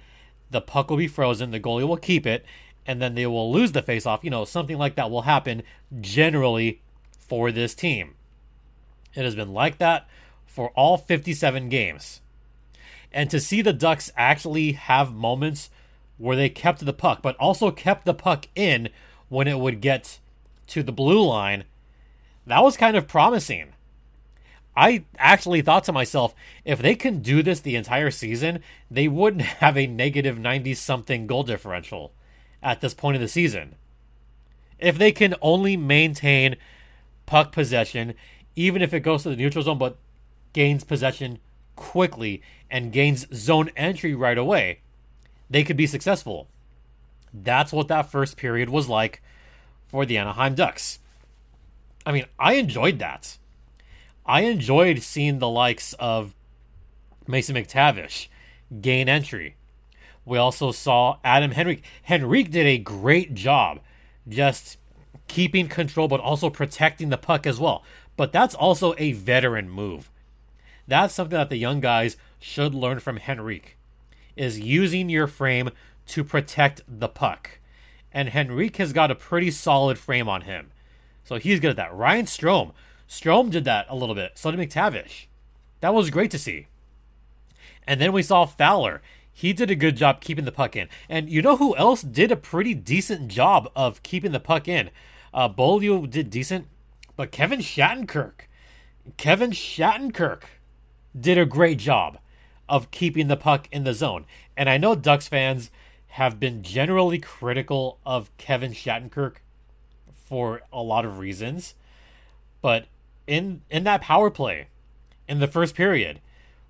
The 0.51 0.62
puck 0.62 0.89
will 0.89 0.98
be 0.98 1.07
frozen. 1.07 1.51
The 1.51 1.59
goalie 1.59 1.88
will 1.88 1.98
keep 1.98 2.27
it 2.27 2.45
and 2.89 3.00
then 3.00 3.13
they 3.13 3.27
will 3.27 3.51
lose 3.51 3.72
the 3.72 3.84
faceoff. 3.84 4.24
You 4.24 4.31
know, 4.31 4.46
something 4.46 4.79
like 4.79 4.96
that 4.96 5.12
will 5.12 5.22
happen 5.22 5.62
generally 6.01 6.81
for 7.19 7.51
this 7.51 7.75
team. 7.75 8.15
It 9.13 9.24
has 9.24 9.36
been 9.36 9.53
like 9.53 9.77
that 9.77 10.10
for 10.48 10.72
all 10.72 10.98
57 10.98 11.69
games. 11.69 12.22
And 13.13 13.29
to 13.29 13.39
see 13.39 13.62
the 13.62 13.74
Ducks 13.74 14.12
actually 14.17 14.72
have 14.72 15.13
moments 15.13 15.69
where 16.17 16.36
they 16.36 16.50
kept 16.50 16.84
the 16.84 16.91
puck, 16.91 17.22
but 17.22 17.36
also 17.36 17.69
kept 17.69 18.05
the 18.05 18.13
puck 18.15 18.48
in 18.55 18.89
when 19.27 19.48
it 19.48 19.60
would 19.60 19.81
get 19.81 20.17
to 20.69 20.81
the 20.81 20.91
blue 20.91 21.24
line, 21.24 21.65
that 22.48 22.63
was 22.63 22.75
kind 22.75 22.98
of 22.98 23.08
promising. 23.08 23.74
I 24.75 25.03
actually 25.19 25.62
thought 25.62 25.84
to 25.84 25.93
myself, 25.93 26.34
if 26.65 26.81
they 26.81 26.96
can 26.96 27.19
do 27.19 27.43
this 27.43 27.60
the 27.60 27.75
entire 27.75 28.10
season, 28.10 28.63
they 28.89 29.08
wouldn't 29.08 29.43
have 29.62 29.77
a 29.77 29.86
negative 29.86 30.39
90 30.39 30.74
something 30.74 31.27
goal 31.27 31.43
differential 31.43 32.13
at 32.62 32.82
this 32.82 32.94
point 32.94 33.16
of 33.16 33.22
the 33.22 33.28
season. 33.28 33.75
If 34.80 34.98
they 34.98 35.12
can 35.12 35.36
only 35.42 35.75
maintain 35.78 36.56
puck 37.25 37.51
possession, 37.51 38.13
even 38.56 38.82
if 38.82 38.94
it 38.94 39.01
goes 39.01 39.24
to 39.24 39.30
the 39.30 39.36
neutral 39.36 39.63
zone, 39.63 39.78
but 39.78 39.98
gains 40.54 40.84
possession 40.84 41.39
quickly 41.75 42.42
and 42.70 42.92
gains 42.92 43.28
zone 43.34 43.70
entry 43.75 44.13
right 44.13 44.38
away, 44.38 44.80
they 45.50 45.63
could 45.63 45.78
be 45.78 45.88
successful. 45.88 46.48
That's 47.34 47.72
what 47.72 47.88
that 47.88 48.12
first 48.12 48.38
period 48.38 48.70
was 48.70 48.89
like 48.89 49.22
for 49.88 50.06
the 50.06 50.18
Anaheim 50.18 50.56
Ducks. 50.56 51.00
I 52.06 52.12
mean, 52.12 52.25
I 52.38 52.54
enjoyed 52.54 53.00
that. 53.00 53.38
I 54.25 54.42
enjoyed 54.42 55.01
seeing 55.01 55.39
the 55.39 55.50
likes 55.50 55.94
of 55.94 56.36
Mason 57.28 57.56
McTavish 57.56 58.28
gain 58.82 59.10
entry. 59.10 59.56
We 60.29 60.38
also 60.38 60.71
saw 60.71 61.17
Adam 61.24 61.51
Henrique. 61.51 61.83
Henrique 62.09 62.51
did 62.51 62.67
a 62.67 62.77
great 62.77 63.33
job 63.33 63.79
just 64.27 64.77
keeping 65.27 65.67
control, 65.67 66.07
but 66.07 66.19
also 66.19 66.51
protecting 66.51 67.09
the 67.09 67.17
puck 67.17 67.48
as 67.48 67.59
well. 67.59 67.83
But 68.15 68.31
that's 68.31 68.53
also 68.53 68.93
a 69.00 69.13
veteran 69.13 69.71
move. 69.71 70.12
That's 70.88 71.15
something 71.15 71.36
that 71.38 71.50
the 71.50 71.57
young 71.57 71.79
guys 71.79 72.15
should 72.39 72.75
learn 72.75 73.00
from 73.00 73.19
Henrique 73.27 73.75
is 74.36 74.59
using 74.59 75.09
your 75.09 75.25
frame 75.25 75.71
to 76.07 76.24
protect 76.24 76.81
the 76.88 77.09
puck. 77.09 77.59
And 78.13 78.29
Henrique 78.29 78.77
has 78.77 78.93
got 78.93 79.09
a 79.09 79.15
pretty 79.15 79.50
solid 79.50 79.98
frame 79.98 80.29
on 80.29 80.41
him. 80.41 80.69
So 81.24 81.38
he's 81.38 81.59
good 81.59 81.71
at 81.71 81.75
that. 81.77 81.93
Ryan 81.95 82.25
Strome. 82.25 82.74
Strome 83.07 83.50
did 83.50 83.63
that 83.65 83.88
a 83.89 83.95
little 83.95 84.15
bit. 84.15 84.33
So 84.36 84.51
did 84.51 84.59
McTavish. 84.59 85.25
That 85.81 85.93
was 85.95 86.12
great 86.12 86.29
to 86.31 86.39
see. 86.39 86.67
And 87.88 88.00
then 88.00 88.13
we 88.13 88.21
saw 88.21 88.45
Fowler 88.45 89.01
he 89.39 89.53
did 89.53 89.72
a 89.72 89.75
good 89.75 89.96
job 89.96 90.19
keeping 90.19 90.43
the 90.43 90.51
puck 90.51 90.75
in. 90.75 90.89
And 91.08 91.29
you 91.29 91.41
know 91.41 91.55
who 91.55 91.74
else 91.77 92.01
did 92.01 92.29
a 92.29 92.36
pretty 92.36 92.74
decent 92.74 93.29
job 93.29 93.72
of 93.74 94.03
keeping 94.03 94.34
the 94.34 94.39
puck 94.41 94.67
in? 94.67 94.89
Uh, 95.34 95.48
Beaulieu 95.48 96.08
did 96.08 96.29
decent, 96.29 96.67
but 97.15 97.31
Kevin 97.31 97.62
Shattenkirk, 97.62 98.48
Kevin 99.15 99.51
Shattenkirk 99.51 100.41
did 101.17 101.38
a 101.38 101.46
great 101.46 101.77
job 101.77 102.17
of 102.67 102.91
keeping 102.91 103.29
the 103.29 103.38
puck 103.38 103.69
in 103.72 103.86
the 103.86 103.93
zone. 103.93 104.25
And 104.58 104.69
I 104.69 104.77
know 104.77 104.93
Ducks 104.93 105.29
fans 105.29 105.72
have 106.10 106.38
been 106.38 106.62
generally 106.62 107.19
critical 107.19 107.98
of 108.05 108.36
Kevin 108.36 108.74
Shattenkirk 108.74 109.36
for 110.13 110.63
a 110.74 110.84
lot 110.84 111.05
of 111.05 111.17
reasons, 111.17 111.75
but 112.62 112.88
in 113.25 113.62
in 113.69 113.86
that 113.86 114.01
power 114.01 114.29
play 114.29 114.67
in 115.29 115.39
the 115.39 115.48
first 115.48 115.75
period 115.75 116.19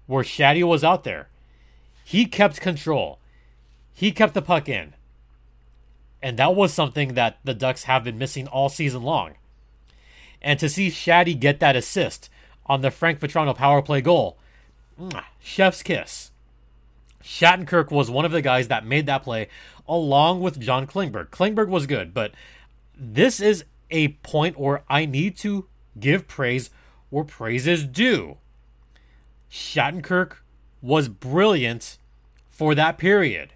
where 0.05 0.23
Shaddy 0.23 0.63
was 0.63 0.83
out 0.83 1.03
there 1.03 1.29
he 2.09 2.25
kept 2.25 2.59
control. 2.59 3.19
He 3.93 4.11
kept 4.11 4.33
the 4.33 4.41
puck 4.41 4.67
in. 4.67 4.95
And 6.23 6.39
that 6.39 6.55
was 6.55 6.73
something 6.73 7.13
that 7.13 7.37
the 7.43 7.53
Ducks 7.53 7.83
have 7.83 8.03
been 8.03 8.17
missing 8.17 8.47
all 8.47 8.67
season 8.67 9.03
long. 9.03 9.35
And 10.41 10.57
to 10.57 10.69
see 10.69 10.87
Shaddy 10.87 11.39
get 11.39 11.59
that 11.59 11.75
assist 11.75 12.31
on 12.65 12.81
the 12.81 12.89
Frank 12.89 13.19
Vatrano 13.19 13.55
power 13.55 13.83
play 13.83 14.01
goal, 14.01 14.39
chef's 15.39 15.83
kiss. 15.83 16.31
Shattenkirk 17.23 17.91
was 17.91 18.09
one 18.09 18.25
of 18.25 18.31
the 18.31 18.41
guys 18.41 18.69
that 18.69 18.87
made 18.87 19.05
that 19.05 19.21
play 19.21 19.47
along 19.87 20.41
with 20.41 20.59
John 20.59 20.87
Klingberg. 20.87 21.29
Klingberg 21.29 21.67
was 21.67 21.85
good, 21.85 22.11
but 22.11 22.31
this 22.97 23.39
is 23.39 23.65
a 23.91 24.07
point 24.23 24.57
where 24.57 24.81
I 24.89 25.05
need 25.05 25.37
to 25.37 25.67
give 25.99 26.27
praise 26.27 26.71
where 27.11 27.23
praise 27.23 27.67
is 27.67 27.85
due. 27.85 28.37
Shattenkirk 29.51 30.37
was 30.81 31.07
brilliant 31.07 31.98
for 32.59 32.75
that 32.75 32.97
period. 32.97 33.53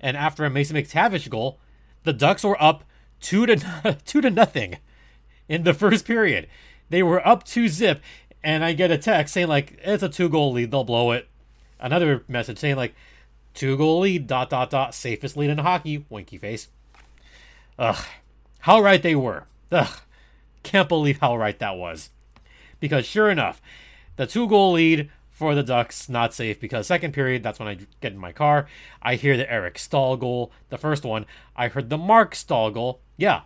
And 0.00 0.16
after 0.16 0.46
a 0.46 0.50
Mason 0.50 0.78
McTavish 0.78 1.28
goal, 1.28 1.60
the 2.02 2.14
Ducks 2.14 2.42
were 2.42 2.60
up 2.60 2.84
two 3.20 3.44
to 3.44 3.98
two 4.06 4.22
to 4.22 4.30
nothing 4.30 4.78
in 5.46 5.64
the 5.64 5.74
first 5.74 6.06
period. 6.06 6.48
They 6.88 7.02
were 7.02 7.26
up 7.26 7.44
two 7.44 7.68
zip, 7.68 8.00
and 8.42 8.64
I 8.64 8.72
get 8.72 8.90
a 8.90 8.96
text 8.96 9.34
saying 9.34 9.48
like 9.48 9.78
it's 9.82 10.02
a 10.02 10.08
two 10.08 10.30
goal 10.30 10.52
lead, 10.52 10.70
they'll 10.70 10.84
blow 10.84 11.10
it. 11.10 11.28
Another 11.78 12.24
message 12.28 12.58
saying 12.58 12.76
like 12.76 12.94
two 13.52 13.76
goal 13.76 14.00
lead 14.00 14.26
dot 14.26 14.48
dot 14.48 14.70
dot 14.70 14.94
safest 14.94 15.36
lead 15.36 15.50
in 15.50 15.58
hockey, 15.58 16.06
winky 16.08 16.38
face. 16.38 16.68
Ugh, 17.78 18.06
how 18.60 18.80
right 18.80 19.02
they 19.02 19.14
were. 19.14 19.44
Ugh, 19.70 20.00
can't 20.62 20.88
believe 20.88 21.18
how 21.18 21.36
right 21.36 21.58
that 21.58 21.76
was. 21.76 22.08
Because 22.80 23.04
sure 23.04 23.28
enough, 23.28 23.60
the 24.16 24.26
two 24.26 24.48
goal 24.48 24.72
lead 24.72 25.10
for 25.44 25.54
the 25.54 25.62
Ducks 25.62 26.08
not 26.08 26.32
safe 26.32 26.58
because 26.58 26.86
second 26.86 27.12
period. 27.12 27.42
That's 27.42 27.58
when 27.58 27.68
I 27.68 27.78
get 28.00 28.12
in 28.12 28.18
my 28.18 28.32
car. 28.32 28.66
I 29.02 29.16
hear 29.16 29.36
the 29.36 29.50
Eric 29.50 29.78
Staal 29.78 30.16
goal 30.16 30.52
the 30.70 30.78
first 30.78 31.04
one. 31.04 31.26
I 31.54 31.68
heard 31.68 31.90
the 31.90 31.98
Mark 31.98 32.34
Staal 32.34 32.70
goal. 32.70 33.00
Yeah 33.16 33.42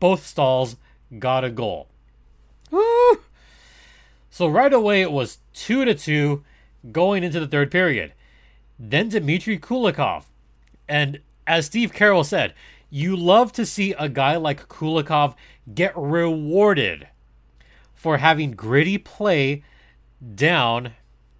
both 0.00 0.26
Staals 0.26 0.76
got 1.18 1.44
a 1.44 1.50
goal. 1.50 1.88
Woo! 2.72 3.20
so 4.30 4.48
right 4.48 4.72
away 4.72 5.02
it 5.02 5.12
was 5.12 5.38
2 5.54 5.84
to 5.84 5.94
2 5.94 6.42
going 6.90 7.22
into 7.22 7.38
the 7.38 7.46
third 7.46 7.70
period. 7.70 8.14
Then 8.78 9.10
Dmitry 9.10 9.58
Kulikov. 9.58 10.24
And 10.88 11.20
as 11.46 11.66
Steve 11.66 11.92
Carroll 11.92 12.24
said 12.24 12.54
you 12.92 13.14
love 13.14 13.52
to 13.52 13.64
see 13.64 13.92
a 13.92 14.08
guy 14.08 14.36
like 14.36 14.66
Kulikov 14.66 15.34
get 15.72 15.96
rewarded 15.96 17.06
for 17.94 18.16
having 18.16 18.52
gritty 18.52 18.98
play 18.98 19.62
down 20.34 20.94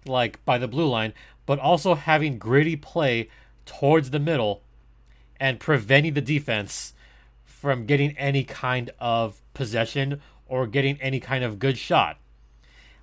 like 0.05 0.43
by 0.45 0.57
the 0.57 0.67
blue 0.67 0.87
line, 0.87 1.13
but 1.45 1.59
also 1.59 1.95
having 1.95 2.37
gritty 2.37 2.75
play 2.75 3.29
towards 3.65 4.09
the 4.09 4.19
middle 4.19 4.61
and 5.39 5.59
preventing 5.59 6.13
the 6.13 6.21
defense 6.21 6.93
from 7.43 7.85
getting 7.85 8.17
any 8.17 8.43
kind 8.43 8.91
of 8.99 9.41
possession 9.53 10.21
or 10.47 10.67
getting 10.67 10.99
any 11.01 11.19
kind 11.19 11.43
of 11.43 11.59
good 11.59 11.77
shot. 11.77 12.17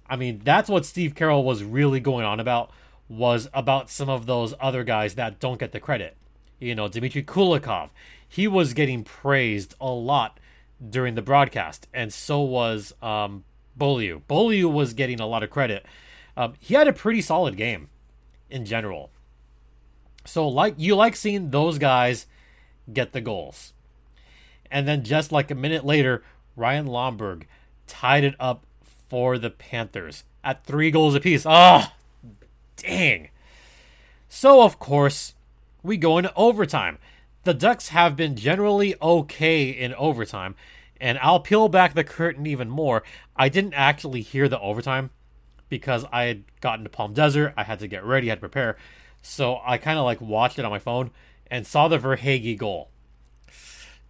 I 0.09 0.17
mean, 0.17 0.40
that's 0.43 0.69
what 0.69 0.87
Steve 0.87 1.14
Carroll 1.14 1.45
was 1.45 1.62
really 1.62 2.00
going 2.00 2.25
on 2.25 2.40
about 2.40 2.71
was 3.09 3.49
about 3.55 3.90
some 3.90 4.09
of 4.09 4.26
those 4.26 4.55
other 4.61 4.85
guys 4.85 5.14
that 5.14 5.40
don't 5.40 5.59
get 5.59 5.73
the 5.73 5.81
credit. 5.81 6.17
You 6.59 6.75
know, 6.75 6.88
Dmitry 6.88 7.23
Kulikov, 7.23 7.90
he 8.28 8.49
was 8.49 8.75
getting 8.75 9.05
praised 9.05 9.75
a 9.81 9.90
lot 9.90 10.38
during 10.90 11.14
the 11.14 11.23
broadcast, 11.23 11.87
and 11.93 12.12
so 12.12 12.40
was 12.40 12.95
um. 13.02 13.45
Beaulieu 13.78 14.69
was 14.69 14.93
getting 14.93 15.21
a 15.21 15.26
lot 15.26 15.45
of 15.45 15.50
credit 15.50 15.87
um, 16.38 16.54
he 16.61 16.75
had 16.75 16.87
a 16.87 16.92
pretty 16.92 17.21
solid 17.21 17.57
game 17.57 17.88
in 18.49 18.64
general. 18.64 19.11
So 20.25 20.47
like 20.47 20.75
you 20.78 20.95
like 20.95 21.16
seeing 21.16 21.50
those 21.50 21.78
guys 21.78 22.26
get 22.90 23.12
the 23.12 23.21
goals. 23.21 23.73
And 24.71 24.87
then 24.87 25.02
just 25.02 25.33
like 25.33 25.50
a 25.50 25.57
minute 25.57 25.85
later, 25.85 26.23
Ryan 26.54 26.87
Lomberg 26.87 27.42
tied 27.88 28.23
it 28.23 28.37
up 28.38 28.64
for 29.09 29.37
the 29.37 29.50
Panthers 29.50 30.23
at 30.45 30.64
three 30.64 30.92
goals 30.92 31.16
apiece. 31.16 31.45
Ah, 31.45 31.92
oh, 31.92 32.30
dang. 32.76 33.30
So 34.28 34.62
of 34.62 34.78
course, 34.78 35.35
we 35.83 35.97
go 35.97 36.18
into 36.18 36.33
overtime. 36.37 36.99
The 37.42 37.54
Ducks 37.54 37.88
have 37.88 38.14
been 38.14 38.37
generally 38.37 38.95
okay 39.02 39.71
in 39.71 39.92
overtime, 39.95 40.54
and 41.00 41.18
I'll 41.18 41.40
peel 41.40 41.68
back 41.68 41.95
the 41.95 42.04
curtain 42.04 42.47
even 42.47 42.71
more. 42.71 43.02
I 43.35 43.49
didn't 43.49 43.75
actually 43.75 44.21
hear 44.21 44.49
the 44.49 44.61
overtime 44.61 45.11
because 45.69 46.05
I 46.13 46.25
had 46.25 46.45
gotten 46.61 46.85
to 46.85 46.91
Palm 46.91 47.13
Desert. 47.15 47.55
I 47.57 47.65
had 47.65 47.79
to 47.81 47.89
get 47.89 48.05
ready, 48.05 48.29
I 48.29 48.33
had 48.33 48.37
to 48.37 48.41
prepare. 48.41 48.77
So 49.23 49.61
I 49.65 49.79
kind 49.79 49.99
of 49.99 50.05
like 50.05 50.21
watched 50.21 50.59
it 50.59 50.65
on 50.65 50.71
my 50.71 50.79
phone 50.79 51.11
and 51.51 51.67
saw 51.67 51.89
the 51.89 51.99
Verhaeghe 51.99 52.57
goal. 52.57 52.91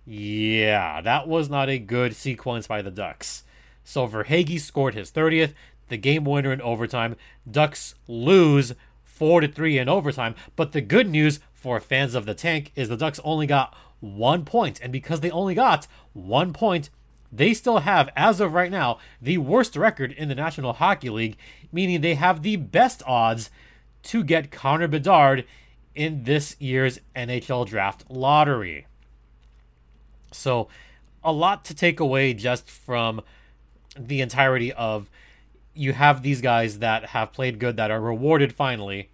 Yeah, 0.04 1.00
that 1.02 1.28
was 1.28 1.50
not 1.50 1.68
a 1.68 1.78
good 1.78 2.16
sequence 2.16 2.66
by 2.66 2.82
the 2.82 2.90
Ducks. 2.90 3.44
So 3.84 4.06
Verhaeghe 4.06 4.60
scored 4.60 4.94
his 4.94 5.10
30th, 5.10 5.54
the 5.88 5.96
game 5.96 6.24
winner 6.24 6.52
in 6.52 6.60
overtime. 6.60 7.16
Ducks 7.50 7.94
lose 8.06 8.74
4 9.02 9.42
to 9.42 9.48
3 9.48 9.78
in 9.78 9.88
overtime, 9.88 10.34
but 10.56 10.72
the 10.72 10.80
good 10.80 11.08
news 11.08 11.40
for 11.52 11.80
fans 11.80 12.14
of 12.14 12.24
the 12.24 12.34
tank 12.34 12.72
is 12.76 12.88
the 12.88 12.96
Ducks 12.96 13.20
only 13.24 13.46
got 13.46 13.76
1 14.00 14.44
point 14.44 14.80
and 14.80 14.92
because 14.92 15.20
they 15.20 15.30
only 15.30 15.54
got 15.54 15.86
1 16.12 16.52
point, 16.52 16.90
they 17.30 17.52
still 17.54 17.80
have, 17.80 18.08
as 18.16 18.40
of 18.40 18.54
right 18.54 18.70
now, 18.70 18.98
the 19.20 19.38
worst 19.38 19.76
record 19.76 20.12
in 20.12 20.28
the 20.28 20.34
National 20.34 20.72
Hockey 20.72 21.10
League, 21.10 21.36
meaning 21.70 22.00
they 22.00 22.14
have 22.14 22.42
the 22.42 22.56
best 22.56 23.02
odds 23.06 23.50
to 24.04 24.24
get 24.24 24.50
Connor 24.50 24.88
Bedard 24.88 25.44
in 25.94 26.24
this 26.24 26.56
year's 26.58 27.00
NHL 27.14 27.66
draft 27.66 28.04
lottery. 28.08 28.86
So, 30.32 30.68
a 31.22 31.32
lot 31.32 31.64
to 31.66 31.74
take 31.74 32.00
away 32.00 32.32
just 32.32 32.70
from 32.70 33.20
the 33.98 34.20
entirety 34.20 34.72
of 34.72 35.10
you 35.74 35.92
have 35.92 36.22
these 36.22 36.40
guys 36.40 36.78
that 36.78 37.06
have 37.06 37.32
played 37.32 37.58
good 37.58 37.76
that 37.76 37.90
are 37.90 38.00
rewarded 38.00 38.52
finally. 38.52 39.10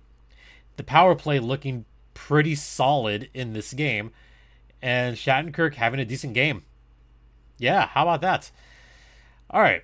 The 0.77 0.83
power 0.83 1.15
play 1.15 1.39
looking 1.39 1.85
pretty 2.15 2.55
solid 2.55 3.29
in 3.35 3.53
this 3.53 3.73
game, 3.73 4.13
and 4.81 5.17
Shattenkirk 5.17 5.75
having 5.75 6.01
a 6.01 6.05
decent 6.05 6.35
game. 6.35 6.63
Yeah, 7.65 7.87
how 7.87 8.03
about 8.03 8.21
that? 8.21 8.51
All 9.49 9.63
right. 9.63 9.83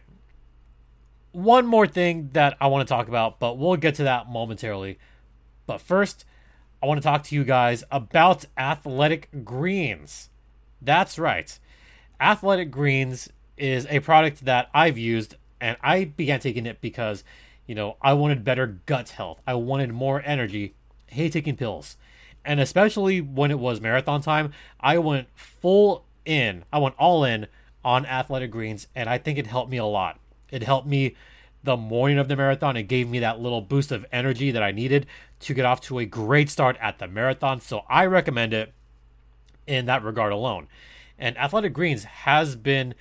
One 1.32 1.64
more 1.64 1.86
thing 1.86 2.28
that 2.34 2.54
I 2.60 2.66
want 2.66 2.86
to 2.86 2.92
talk 2.92 3.08
about, 3.08 3.40
but 3.40 3.56
we'll 3.56 3.76
get 3.76 3.94
to 3.94 4.04
that 4.04 4.28
momentarily. 4.28 4.98
But 5.66 5.80
first, 5.80 6.26
I 6.82 6.86
want 6.86 7.00
to 7.00 7.02
talk 7.02 7.22
to 7.24 7.34
you 7.34 7.42
guys 7.42 7.82
about 7.90 8.44
Athletic 8.58 9.44
Greens. 9.44 10.28
That's 10.82 11.18
right. 11.18 11.58
Athletic 12.20 12.70
Greens 12.70 13.30
is 13.56 13.86
a 13.88 14.00
product 14.00 14.44
that 14.44 14.68
I've 14.74 14.98
used, 14.98 15.36
and 15.58 15.78
I 15.82 16.04
began 16.04 16.40
taking 16.40 16.66
it 16.66 16.82
because, 16.82 17.24
you 17.66 17.74
know, 17.74 17.96
I 18.02 18.12
wanted 18.12 18.44
better 18.44 18.66
gut 18.84 19.10
health. 19.10 19.40
I 19.46 19.54
wanted 19.54 19.90
more 19.90 20.20
energy. 20.26 20.74
Hate 21.06 21.32
taking 21.32 21.56
pills. 21.56 21.96
And 22.44 22.60
especially 22.60 23.22
when 23.22 23.50
it 23.50 23.58
was 23.58 23.80
marathon 23.80 24.20
time, 24.20 24.52
I 24.80 24.98
went 24.98 25.28
full 25.34 26.04
in. 26.26 26.64
I 26.70 26.78
went 26.78 26.94
all 26.98 27.24
in 27.24 27.46
on 27.84 28.06
Athletic 28.06 28.50
Greens, 28.50 28.86
and 28.94 29.08
I 29.08 29.18
think 29.18 29.38
it 29.38 29.46
helped 29.46 29.70
me 29.70 29.78
a 29.78 29.84
lot. 29.84 30.18
It 30.50 30.62
helped 30.62 30.86
me 30.86 31.16
the 31.62 31.76
morning 31.76 32.18
of 32.18 32.28
the 32.28 32.36
marathon. 32.36 32.76
It 32.76 32.84
gave 32.84 33.08
me 33.08 33.18
that 33.20 33.40
little 33.40 33.60
boost 33.60 33.92
of 33.92 34.06
energy 34.12 34.50
that 34.50 34.62
I 34.62 34.72
needed 34.72 35.06
to 35.40 35.54
get 35.54 35.64
off 35.64 35.80
to 35.82 35.98
a 35.98 36.04
great 36.04 36.50
start 36.50 36.76
at 36.80 36.98
the 36.98 37.06
marathon. 37.06 37.60
So 37.60 37.84
I 37.88 38.06
recommend 38.06 38.52
it 38.52 38.72
in 39.66 39.86
that 39.86 40.02
regard 40.02 40.32
alone. 40.32 40.68
And 41.18 41.36
Athletic 41.38 41.72
Greens 41.72 42.04
has 42.04 42.56
been 42.56 42.94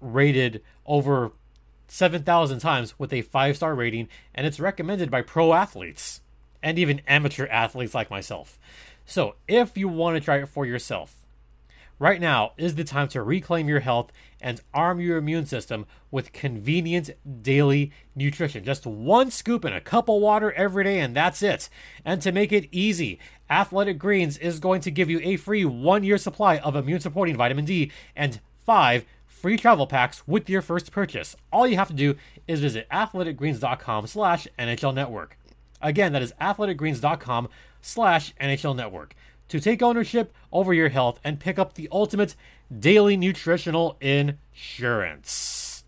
rated 0.00 0.62
over 0.84 1.32
7,000 1.88 2.58
times 2.58 2.98
with 2.98 3.12
a 3.12 3.22
five 3.22 3.56
star 3.56 3.74
rating, 3.74 4.08
and 4.34 4.46
it's 4.46 4.60
recommended 4.60 5.10
by 5.10 5.22
pro 5.22 5.52
athletes 5.52 6.20
and 6.62 6.78
even 6.78 7.00
amateur 7.06 7.46
athletes 7.48 7.94
like 7.94 8.10
myself. 8.10 8.58
So 9.04 9.34
if 9.48 9.76
you 9.76 9.88
want 9.88 10.16
to 10.16 10.20
try 10.20 10.38
it 10.38 10.48
for 10.48 10.64
yourself, 10.64 11.21
Right 11.98 12.20
now 12.20 12.52
is 12.56 12.74
the 12.74 12.84
time 12.84 13.08
to 13.08 13.22
reclaim 13.22 13.68
your 13.68 13.80
health 13.80 14.10
and 14.40 14.60
arm 14.74 15.00
your 15.00 15.18
immune 15.18 15.46
system 15.46 15.86
with 16.10 16.32
convenient 16.32 17.10
daily 17.42 17.92
nutrition. 18.16 18.64
Just 18.64 18.86
one 18.86 19.30
scoop 19.30 19.64
in 19.64 19.72
a 19.72 19.80
cup 19.80 20.08
of 20.08 20.20
water 20.20 20.52
every 20.52 20.84
day, 20.84 20.98
and 20.98 21.14
that's 21.14 21.42
it. 21.42 21.68
And 22.04 22.20
to 22.22 22.32
make 22.32 22.50
it 22.52 22.68
easy, 22.72 23.20
Athletic 23.48 23.98
Greens 23.98 24.36
is 24.38 24.58
going 24.58 24.80
to 24.80 24.90
give 24.90 25.08
you 25.08 25.20
a 25.22 25.36
free 25.36 25.64
one 25.64 26.02
year 26.02 26.18
supply 26.18 26.58
of 26.58 26.74
immune 26.74 27.00
supporting 27.00 27.36
vitamin 27.36 27.64
D 27.64 27.92
and 28.16 28.40
five 28.64 29.04
free 29.26 29.56
travel 29.56 29.86
packs 29.86 30.26
with 30.26 30.48
your 30.48 30.62
first 30.62 30.90
purchase. 30.92 31.36
All 31.52 31.66
you 31.66 31.76
have 31.76 31.88
to 31.88 31.94
do 31.94 32.16
is 32.48 32.60
visit 32.60 32.88
athleticgreens.com 32.90 34.06
slash 34.06 34.48
NHL 34.58 34.94
Network. 34.94 35.36
Again, 35.80 36.12
that 36.12 36.22
is 36.22 36.32
athleticgreens.com 36.40 37.48
slash 37.80 38.34
NHL 38.40 38.76
Network 38.76 39.14
to 39.52 39.60
take 39.60 39.82
ownership 39.82 40.32
over 40.50 40.72
your 40.72 40.88
health 40.88 41.20
and 41.22 41.38
pick 41.38 41.58
up 41.58 41.74
the 41.74 41.86
ultimate 41.92 42.34
daily 42.80 43.18
nutritional 43.18 43.98
insurance. 44.00 45.84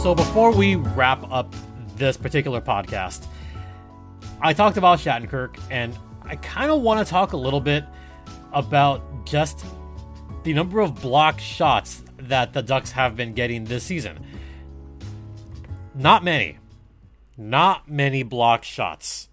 So, 0.00 0.14
before 0.14 0.54
we 0.54 0.76
wrap 0.76 1.28
up 1.32 1.52
this 1.96 2.16
particular 2.16 2.60
podcast, 2.60 3.26
I 4.40 4.52
talked 4.52 4.76
about 4.76 5.00
Shattenkirk, 5.00 5.60
and 5.72 5.98
I 6.22 6.36
kind 6.36 6.70
of 6.70 6.82
want 6.82 7.04
to 7.04 7.10
talk 7.10 7.32
a 7.32 7.36
little 7.36 7.60
bit 7.60 7.84
about 8.52 9.26
just 9.26 9.64
the 10.42 10.54
number 10.54 10.80
of 10.80 11.00
block 11.00 11.38
shots 11.38 12.02
that 12.18 12.52
the 12.52 12.62
Ducks 12.62 12.92
have 12.92 13.16
been 13.16 13.34
getting 13.34 13.64
this 13.64 13.84
season. 13.84 14.24
Not 15.94 16.24
many. 16.24 16.58
Not 17.36 17.88
many 17.88 18.22
block 18.22 18.64
shots. 18.64 19.28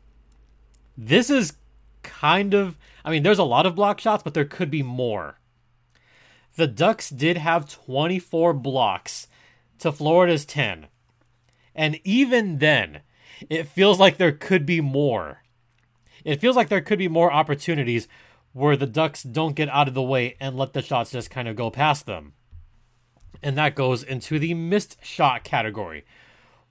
This 0.97 1.29
is 1.29 1.53
kind 2.03 2.53
of, 2.53 2.77
I 3.05 3.11
mean, 3.11 3.23
there's 3.23 3.39
a 3.39 3.43
lot 3.43 3.65
of 3.65 3.75
block 3.75 3.99
shots, 3.99 4.23
but 4.23 4.33
there 4.33 4.45
could 4.45 4.71
be 4.71 4.83
more. 4.83 5.39
The 6.55 6.67
Ducks 6.67 7.09
did 7.09 7.37
have 7.37 7.69
24 7.69 8.53
blocks 8.53 9.27
to 9.79 9.91
Florida's 9.91 10.45
10. 10.45 10.87
And 11.75 11.99
even 12.03 12.57
then, 12.57 13.01
it 13.49 13.67
feels 13.67 13.99
like 13.99 14.17
there 14.17 14.31
could 14.31 14.65
be 14.65 14.81
more. 14.81 15.43
It 16.25 16.41
feels 16.41 16.55
like 16.55 16.69
there 16.69 16.81
could 16.81 16.97
be 16.97 17.07
more 17.07 17.31
opportunities 17.31 18.07
where 18.57 18.75
the 18.75 18.87
Ducks 18.87 19.21
don't 19.21 19.55
get 19.55 19.69
out 19.69 19.87
of 19.87 19.93
the 19.93 20.01
way 20.01 20.35
and 20.39 20.57
let 20.57 20.73
the 20.73 20.81
shots 20.81 21.11
just 21.11 21.29
kind 21.29 21.47
of 21.47 21.55
go 21.55 21.69
past 21.69 22.07
them. 22.07 22.33
And 23.43 23.55
that 23.55 23.75
goes 23.75 24.01
into 24.01 24.39
the 24.39 24.55
missed 24.55 24.97
shot 25.05 25.43
category, 25.43 26.05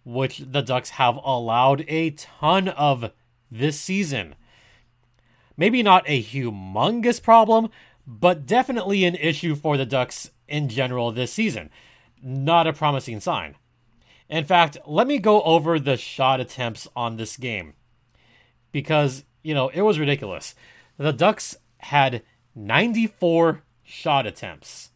which 0.04 0.38
the 0.38 0.62
Ducks 0.62 0.90
have 0.90 1.14
allowed 1.22 1.84
a 1.86 2.10
ton 2.10 2.66
of 2.66 3.12
this 3.52 3.78
season. 3.78 4.34
Maybe 5.56 5.80
not 5.80 6.02
a 6.08 6.20
humongous 6.20 7.22
problem, 7.22 7.70
but 8.04 8.46
definitely 8.46 9.04
an 9.04 9.14
issue 9.14 9.54
for 9.54 9.76
the 9.76 9.86
Ducks 9.86 10.32
in 10.48 10.68
general 10.68 11.12
this 11.12 11.32
season. 11.32 11.70
Not 12.20 12.66
a 12.66 12.72
promising 12.72 13.20
sign. 13.20 13.54
In 14.28 14.44
fact, 14.44 14.76
let 14.86 15.06
me 15.06 15.18
go 15.18 15.40
over 15.42 15.78
the 15.78 15.96
shot 15.96 16.40
attempts 16.40 16.88
on 16.96 17.16
this 17.16 17.36
game 17.36 17.74
because, 18.72 19.22
you 19.44 19.54
know, 19.54 19.68
it 19.68 19.82
was 19.82 20.00
ridiculous. 20.00 20.56
The 20.98 21.12
Ducks 21.12 21.56
had 21.86 22.22
94 22.54 23.62
shot 23.84 24.26
attempts. 24.26 24.90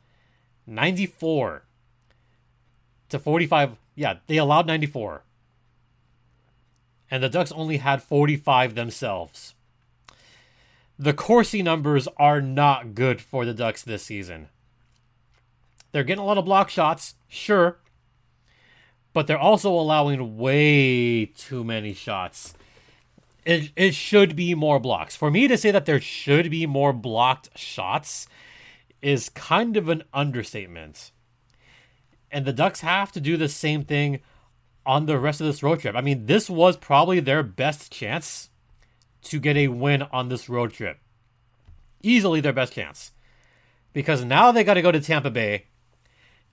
94 0.66 1.64
to 3.08 3.18
45. 3.18 3.76
Yeah, 3.94 4.18
they 4.26 4.36
allowed 4.36 4.66
94. 4.66 5.22
And 7.10 7.22
the 7.22 7.28
Ducks 7.28 7.52
only 7.52 7.78
had 7.78 8.02
45 8.02 8.74
themselves. 8.74 9.54
The 10.98 11.12
Corsi 11.12 11.62
numbers 11.62 12.08
are 12.18 12.40
not 12.40 12.94
good 12.94 13.20
for 13.20 13.44
the 13.44 13.54
Ducks 13.54 13.82
this 13.82 14.04
season. 14.04 14.48
They're 15.92 16.04
getting 16.04 16.22
a 16.22 16.26
lot 16.26 16.38
of 16.38 16.44
block 16.44 16.70
shots, 16.70 17.14
sure, 17.26 17.78
but 19.12 19.26
they're 19.26 19.38
also 19.38 19.70
allowing 19.72 20.36
way 20.36 21.26
too 21.26 21.64
many 21.64 21.94
shots 21.94 22.54
it, 23.44 23.72
it 23.76 23.94
should 23.94 24.36
be 24.36 24.54
more 24.54 24.78
blocks. 24.78 25.16
For 25.16 25.30
me 25.30 25.48
to 25.48 25.56
say 25.56 25.70
that 25.70 25.86
there 25.86 26.00
should 26.00 26.50
be 26.50 26.66
more 26.66 26.92
blocked 26.92 27.56
shots 27.58 28.28
is 29.02 29.28
kind 29.30 29.76
of 29.76 29.88
an 29.88 30.02
understatement. 30.12 31.10
And 32.30 32.44
the 32.44 32.52
Ducks 32.52 32.80
have 32.80 33.10
to 33.12 33.20
do 33.20 33.36
the 33.36 33.48
same 33.48 33.84
thing 33.84 34.20
on 34.86 35.06
the 35.06 35.18
rest 35.18 35.40
of 35.40 35.46
this 35.46 35.62
road 35.62 35.80
trip. 35.80 35.96
I 35.96 36.00
mean, 36.00 36.26
this 36.26 36.48
was 36.48 36.76
probably 36.76 37.20
their 37.20 37.42
best 37.42 37.92
chance 37.92 38.50
to 39.22 39.40
get 39.40 39.56
a 39.56 39.68
win 39.68 40.02
on 40.12 40.28
this 40.28 40.48
road 40.48 40.72
trip. 40.72 40.98
Easily 42.02 42.40
their 42.40 42.52
best 42.52 42.72
chance. 42.72 43.12
Because 43.92 44.24
now 44.24 44.52
they 44.52 44.64
got 44.64 44.74
to 44.74 44.82
go 44.82 44.92
to 44.92 45.00
Tampa 45.00 45.30
Bay 45.30 45.66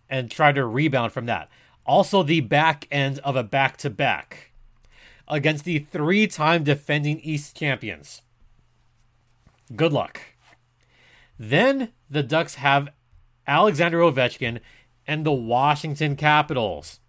and 0.09 0.31
try 0.31 0.51
to 0.51 0.65
rebound 0.65 1.11
from 1.11 1.25
that. 1.27 1.49
Also, 1.85 2.23
the 2.23 2.41
back 2.41 2.87
end 2.91 3.19
of 3.19 3.35
a 3.35 3.43
back 3.43 3.77
to 3.77 3.89
back 3.89 4.51
against 5.27 5.65
the 5.65 5.79
three 5.79 6.27
time 6.27 6.63
defending 6.63 7.19
East 7.19 7.57
champions. 7.57 8.21
Good 9.75 9.91
luck. 9.93 10.21
Then 11.37 11.89
the 12.09 12.23
Ducks 12.23 12.55
have 12.55 12.89
Alexander 13.45 13.99
Ovechkin 13.99 14.59
and 15.05 15.25
the 15.25 15.33
Washington 15.33 16.15
Capitals. 16.15 16.99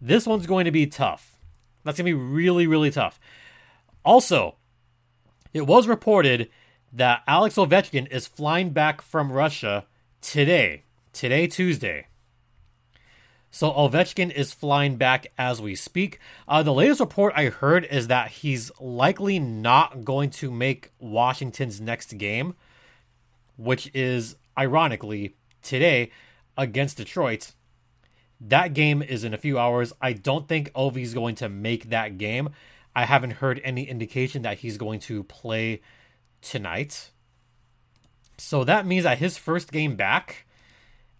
This 0.00 0.26
one's 0.26 0.46
going 0.46 0.64
to 0.64 0.70
be 0.70 0.86
tough. 0.86 1.38
That's 1.84 1.98
going 1.98 2.10
to 2.10 2.16
be 2.16 2.22
really, 2.22 2.66
really 2.66 2.90
tough. 2.90 3.18
Also, 4.04 4.56
it 5.54 5.66
was 5.66 5.88
reported 5.88 6.50
that 6.92 7.22
Alex 7.26 7.56
Ovechkin 7.56 8.10
is 8.10 8.26
flying 8.26 8.70
back 8.70 9.00
from 9.00 9.32
Russia 9.32 9.86
today, 10.20 10.84
today, 11.12 11.46
Tuesday. 11.46 12.06
So 13.50 13.70
Ovechkin 13.72 14.30
is 14.30 14.52
flying 14.52 14.96
back 14.96 15.28
as 15.38 15.62
we 15.62 15.74
speak. 15.74 16.18
Uh, 16.46 16.62
the 16.62 16.74
latest 16.74 17.00
report 17.00 17.32
I 17.36 17.46
heard 17.46 17.84
is 17.84 18.08
that 18.08 18.30
he's 18.30 18.70
likely 18.78 19.38
not 19.38 20.04
going 20.04 20.30
to 20.30 20.50
make 20.50 20.90
Washington's 20.98 21.80
next 21.80 22.18
game, 22.18 22.54
which 23.56 23.90
is 23.94 24.36
ironically 24.58 25.36
today 25.62 26.10
against 26.56 26.98
Detroit. 26.98 27.52
That 28.40 28.74
game 28.74 29.02
is 29.02 29.24
in 29.24 29.32
a 29.32 29.38
few 29.38 29.58
hours. 29.58 29.92
I 30.00 30.12
don't 30.12 30.46
think 30.46 30.70
Ovi's 30.74 31.14
going 31.14 31.36
to 31.36 31.48
make 31.48 31.88
that 31.88 32.18
game. 32.18 32.50
I 32.94 33.04
haven't 33.04 33.32
heard 33.32 33.60
any 33.64 33.84
indication 33.84 34.42
that 34.42 34.58
he's 34.58 34.76
going 34.76 35.00
to 35.00 35.22
play 35.24 35.80
tonight. 36.42 37.10
So 38.38 38.64
that 38.64 38.86
means 38.86 39.04
that 39.04 39.18
his 39.18 39.38
first 39.38 39.72
game 39.72 39.96
back 39.96 40.46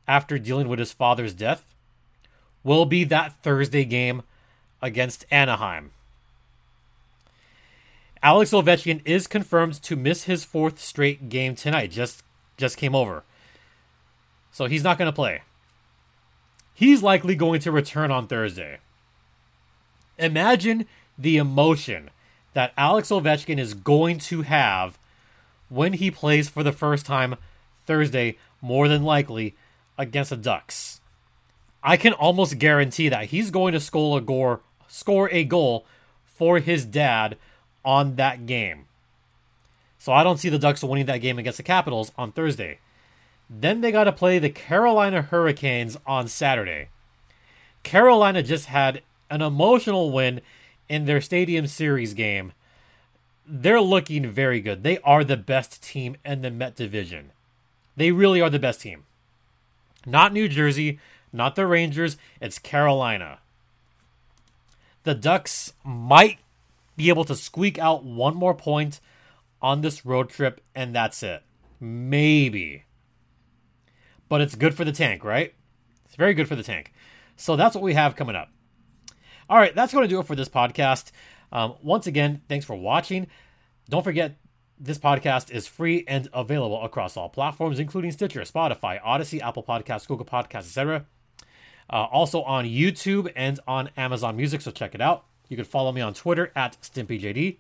after 0.07 0.39
dealing 0.39 0.69
with 0.69 0.79
his 0.79 0.93
father's 0.93 1.35
death 1.35 1.76
will 2.67 2.85
be 2.85 3.05
that 3.05 3.33
Thursday 3.45 3.85
game 3.85 4.25
against 4.83 5.25
Anaheim. 5.31 5.93
Alex 8.25 8.51
Ovechkin 8.51 9.01
is 9.05 9.29
confirmed 9.29 9.81
to 9.85 9.95
miss 9.95 10.25
his 10.25 10.45
fourth 10.45 10.81
straight 10.81 11.29
game 11.29 11.55
tonight. 11.55 11.93
Just 11.93 12.25
just 12.57 12.77
came 12.77 12.93
over. 12.93 13.23
So 14.51 14.67
he's 14.67 14.83
not 14.83 14.99
going 14.99 15.07
to 15.07 15.15
play. 15.15 15.43
He's 16.75 17.05
likely 17.05 17.37
going 17.37 17.61
to 17.61 17.71
return 17.71 18.11
on 18.11 18.27
Thursday. 18.27 18.79
Imagine 20.19 20.87
the 21.17 21.37
emotion 21.37 22.11
that 22.55 22.73
Alex 22.77 23.11
Ovechkin 23.11 23.61
is 23.61 23.75
going 23.75 24.19
to 24.19 24.43
have 24.43 24.99
when 25.69 25.93
he 25.93 26.11
plays 26.11 26.49
for 26.49 26.65
the 26.65 26.73
first 26.73 27.07
time 27.07 27.37
Thursday, 27.87 28.39
more 28.61 28.89
than 28.89 29.05
likely 29.05 29.55
against 29.97 30.31
the 30.31 30.37
Ducks. 30.37 31.01
I 31.87 31.97
can 31.97 32.15
almost 32.15 32.59
guarantee 32.59 33.09
that 33.11 33.27
he's 33.27 33.53
going 33.53 33.73
to 33.73 33.79
score 33.79 34.19
a 34.19 34.21
goal, 34.21 34.61
score 34.89 35.31
a 35.31 35.45
goal 35.45 35.87
for 36.27 36.59
his 36.59 36.85
dad 36.85 37.39
on 37.85 38.17
that 38.17 38.45
game. 38.45 38.87
So 39.97 40.13
I 40.13 40.25
don't 40.25 40.39
see 40.39 40.49
the 40.49 40.59
Ducks 40.59 40.83
winning 40.83 41.07
that 41.07 41.21
game 41.21 41.39
against 41.39 41.59
the 41.59 41.63
Capitals 41.63 42.11
on 42.19 42.33
Thursday. 42.33 42.81
Then 43.49 43.83
they 43.83 43.93
got 43.93 44.05
to 44.05 44.13
play 44.13 44.41
the 44.41 44.51
Carolina 44.51 45.23
Hurricanes 45.23 45.97
on 46.05 46.27
Saturday. 46.27 46.89
Carolina 47.85 48.43
just 48.43 48.67
had 48.67 49.03
an 49.31 49.41
emotional 49.41 50.11
win 50.11 50.41
in 50.89 51.05
their 51.05 51.21
Stadium 51.21 51.69
Series 51.69 52.15
game. 52.15 52.53
They're 53.47 53.81
looking 53.81 54.29
very 54.29 54.61
good. 54.61 54.83
They 54.83 54.99
are 54.99 55.23
the 55.23 55.37
best 55.37 55.85
team 55.85 56.17
in 56.25 56.43
the 56.43 56.51
Met 56.51 56.75
division. 56.75 57.31
They 57.97 58.11
really 58.11 58.41
are 58.41 58.51
the 58.51 58.59
best 58.59 58.81
team. 58.81 59.05
Not 60.05 60.33
New 60.33 60.49
Jersey, 60.49 60.99
not 61.37 61.55
the 61.55 61.67
Rangers, 61.67 62.17
it's 62.41 62.59
Carolina. 62.59 63.39
The 65.05 65.15
Ducks 65.15 65.73
might 65.85 66.39
be 66.97 67.09
able 67.09 67.25
to 67.25 67.37
squeak 67.37 67.79
out 67.79 68.05
one 68.05 68.35
more 68.35 68.55
point 68.55 69.01
on 69.63 69.81
this 69.81 70.05
road 70.05 70.31
trip, 70.31 70.61
and 70.75 70.95
that's 70.95 71.23
it. 71.23 71.43
Maybe. 71.79 72.85
But 74.29 74.41
it's 74.41 74.55
good 74.55 74.75
for 74.75 74.85
the 74.85 74.93
tank, 74.93 75.23
right? 75.23 75.55
It's 76.07 76.17
very 76.17 76.35
good 76.35 76.49
for 76.49 76.57
the 76.57 76.63
tank. 76.63 76.93
So 77.37 77.55
that's 77.55 77.75
what 77.75 77.85
we 77.85 77.95
have 77.95 78.17
coming 78.17 78.35
up. 78.35 78.49
All 79.49 79.59
right, 79.59 79.75
that's 79.75 79.93
going 79.93 80.03
to 80.05 80.09
do 80.09 80.19
it 80.19 80.27
for 80.27 80.35
this 80.35 80.49
podcast. 80.49 81.13
Um, 81.53 81.75
once 81.83 82.07
again, 82.07 82.43
thanks 82.49 82.65
for 82.65 82.75
watching. 82.75 83.29
Don't 83.89 84.03
forget, 84.03 84.37
this 84.79 84.99
podcast 84.99 85.51
is 85.51 85.67
free 85.67 86.05
and 86.09 86.29
available 86.33 86.83
across 86.83 87.17
all 87.17 87.29
platforms, 87.29 87.79
including 87.79 88.11
Stitcher, 88.11 88.41
Spotify, 88.43 89.01
Audacy, 89.03 89.41
Apple 89.41 89.63
Podcasts, 89.63 90.07
Google 90.07 90.27
Podcasts, 90.27 90.67
etc. 90.67 91.07
Uh, 91.89 92.07
also 92.11 92.43
on 92.43 92.65
YouTube 92.65 93.31
and 93.37 93.61
on 93.67 93.91
Amazon 93.97 94.37
Music, 94.37 94.61
so 94.61 94.71
check 94.71 94.95
it 94.95 95.01
out. 95.01 95.25
You 95.49 95.57
can 95.57 95.65
follow 95.65 95.93
me 95.93 96.01
on 96.01 96.15
Twitter 96.15 96.53
at 96.57 96.77
StimpyJD. 96.83 97.59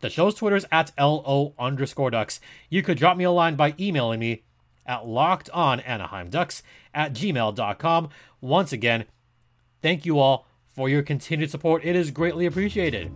The 0.00 0.10
show's 0.10 0.34
Twitter 0.34 0.56
is 0.56 0.66
at 0.70 0.92
LO 0.98 1.54
underscore 1.58 2.10
ducks. 2.10 2.40
You 2.68 2.82
could 2.82 2.98
drop 2.98 3.16
me 3.16 3.24
a 3.24 3.30
line 3.30 3.56
by 3.56 3.74
emailing 3.78 4.20
me 4.20 4.42
at 4.86 5.04
lockedonanaheimducks 5.04 6.62
at 6.92 7.14
gmail.com. 7.14 8.08
Once 8.40 8.72
again, 8.72 9.06
thank 9.80 10.04
you 10.04 10.18
all 10.18 10.46
for 10.66 10.88
your 10.88 11.02
continued 11.02 11.50
support. 11.50 11.84
It 11.84 11.96
is 11.96 12.10
greatly 12.10 12.46
appreciated. 12.46 13.10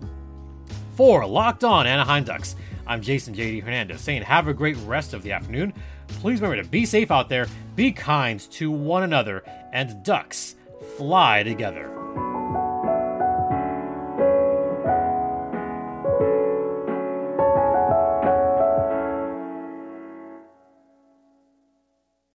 For 0.94 1.26
Locked 1.26 1.62
On 1.62 1.86
Anaheim 1.86 2.24
Ducks, 2.24 2.56
I'm 2.86 3.02
Jason 3.02 3.34
JD 3.34 3.62
Hernandez 3.62 4.00
saying 4.00 4.22
have 4.22 4.48
a 4.48 4.54
great 4.54 4.76
rest 4.78 5.12
of 5.12 5.22
the 5.22 5.32
afternoon. 5.32 5.74
Please 6.08 6.40
remember 6.40 6.62
to 6.62 6.68
be 6.68 6.84
safe 6.84 7.10
out 7.10 7.28
there, 7.28 7.46
be 7.76 7.92
kind 7.92 8.40
to 8.52 8.70
one 8.70 9.02
another, 9.02 9.44
and 9.72 10.02
ducks 10.02 10.56
fly 10.96 11.42
together. 11.42 11.88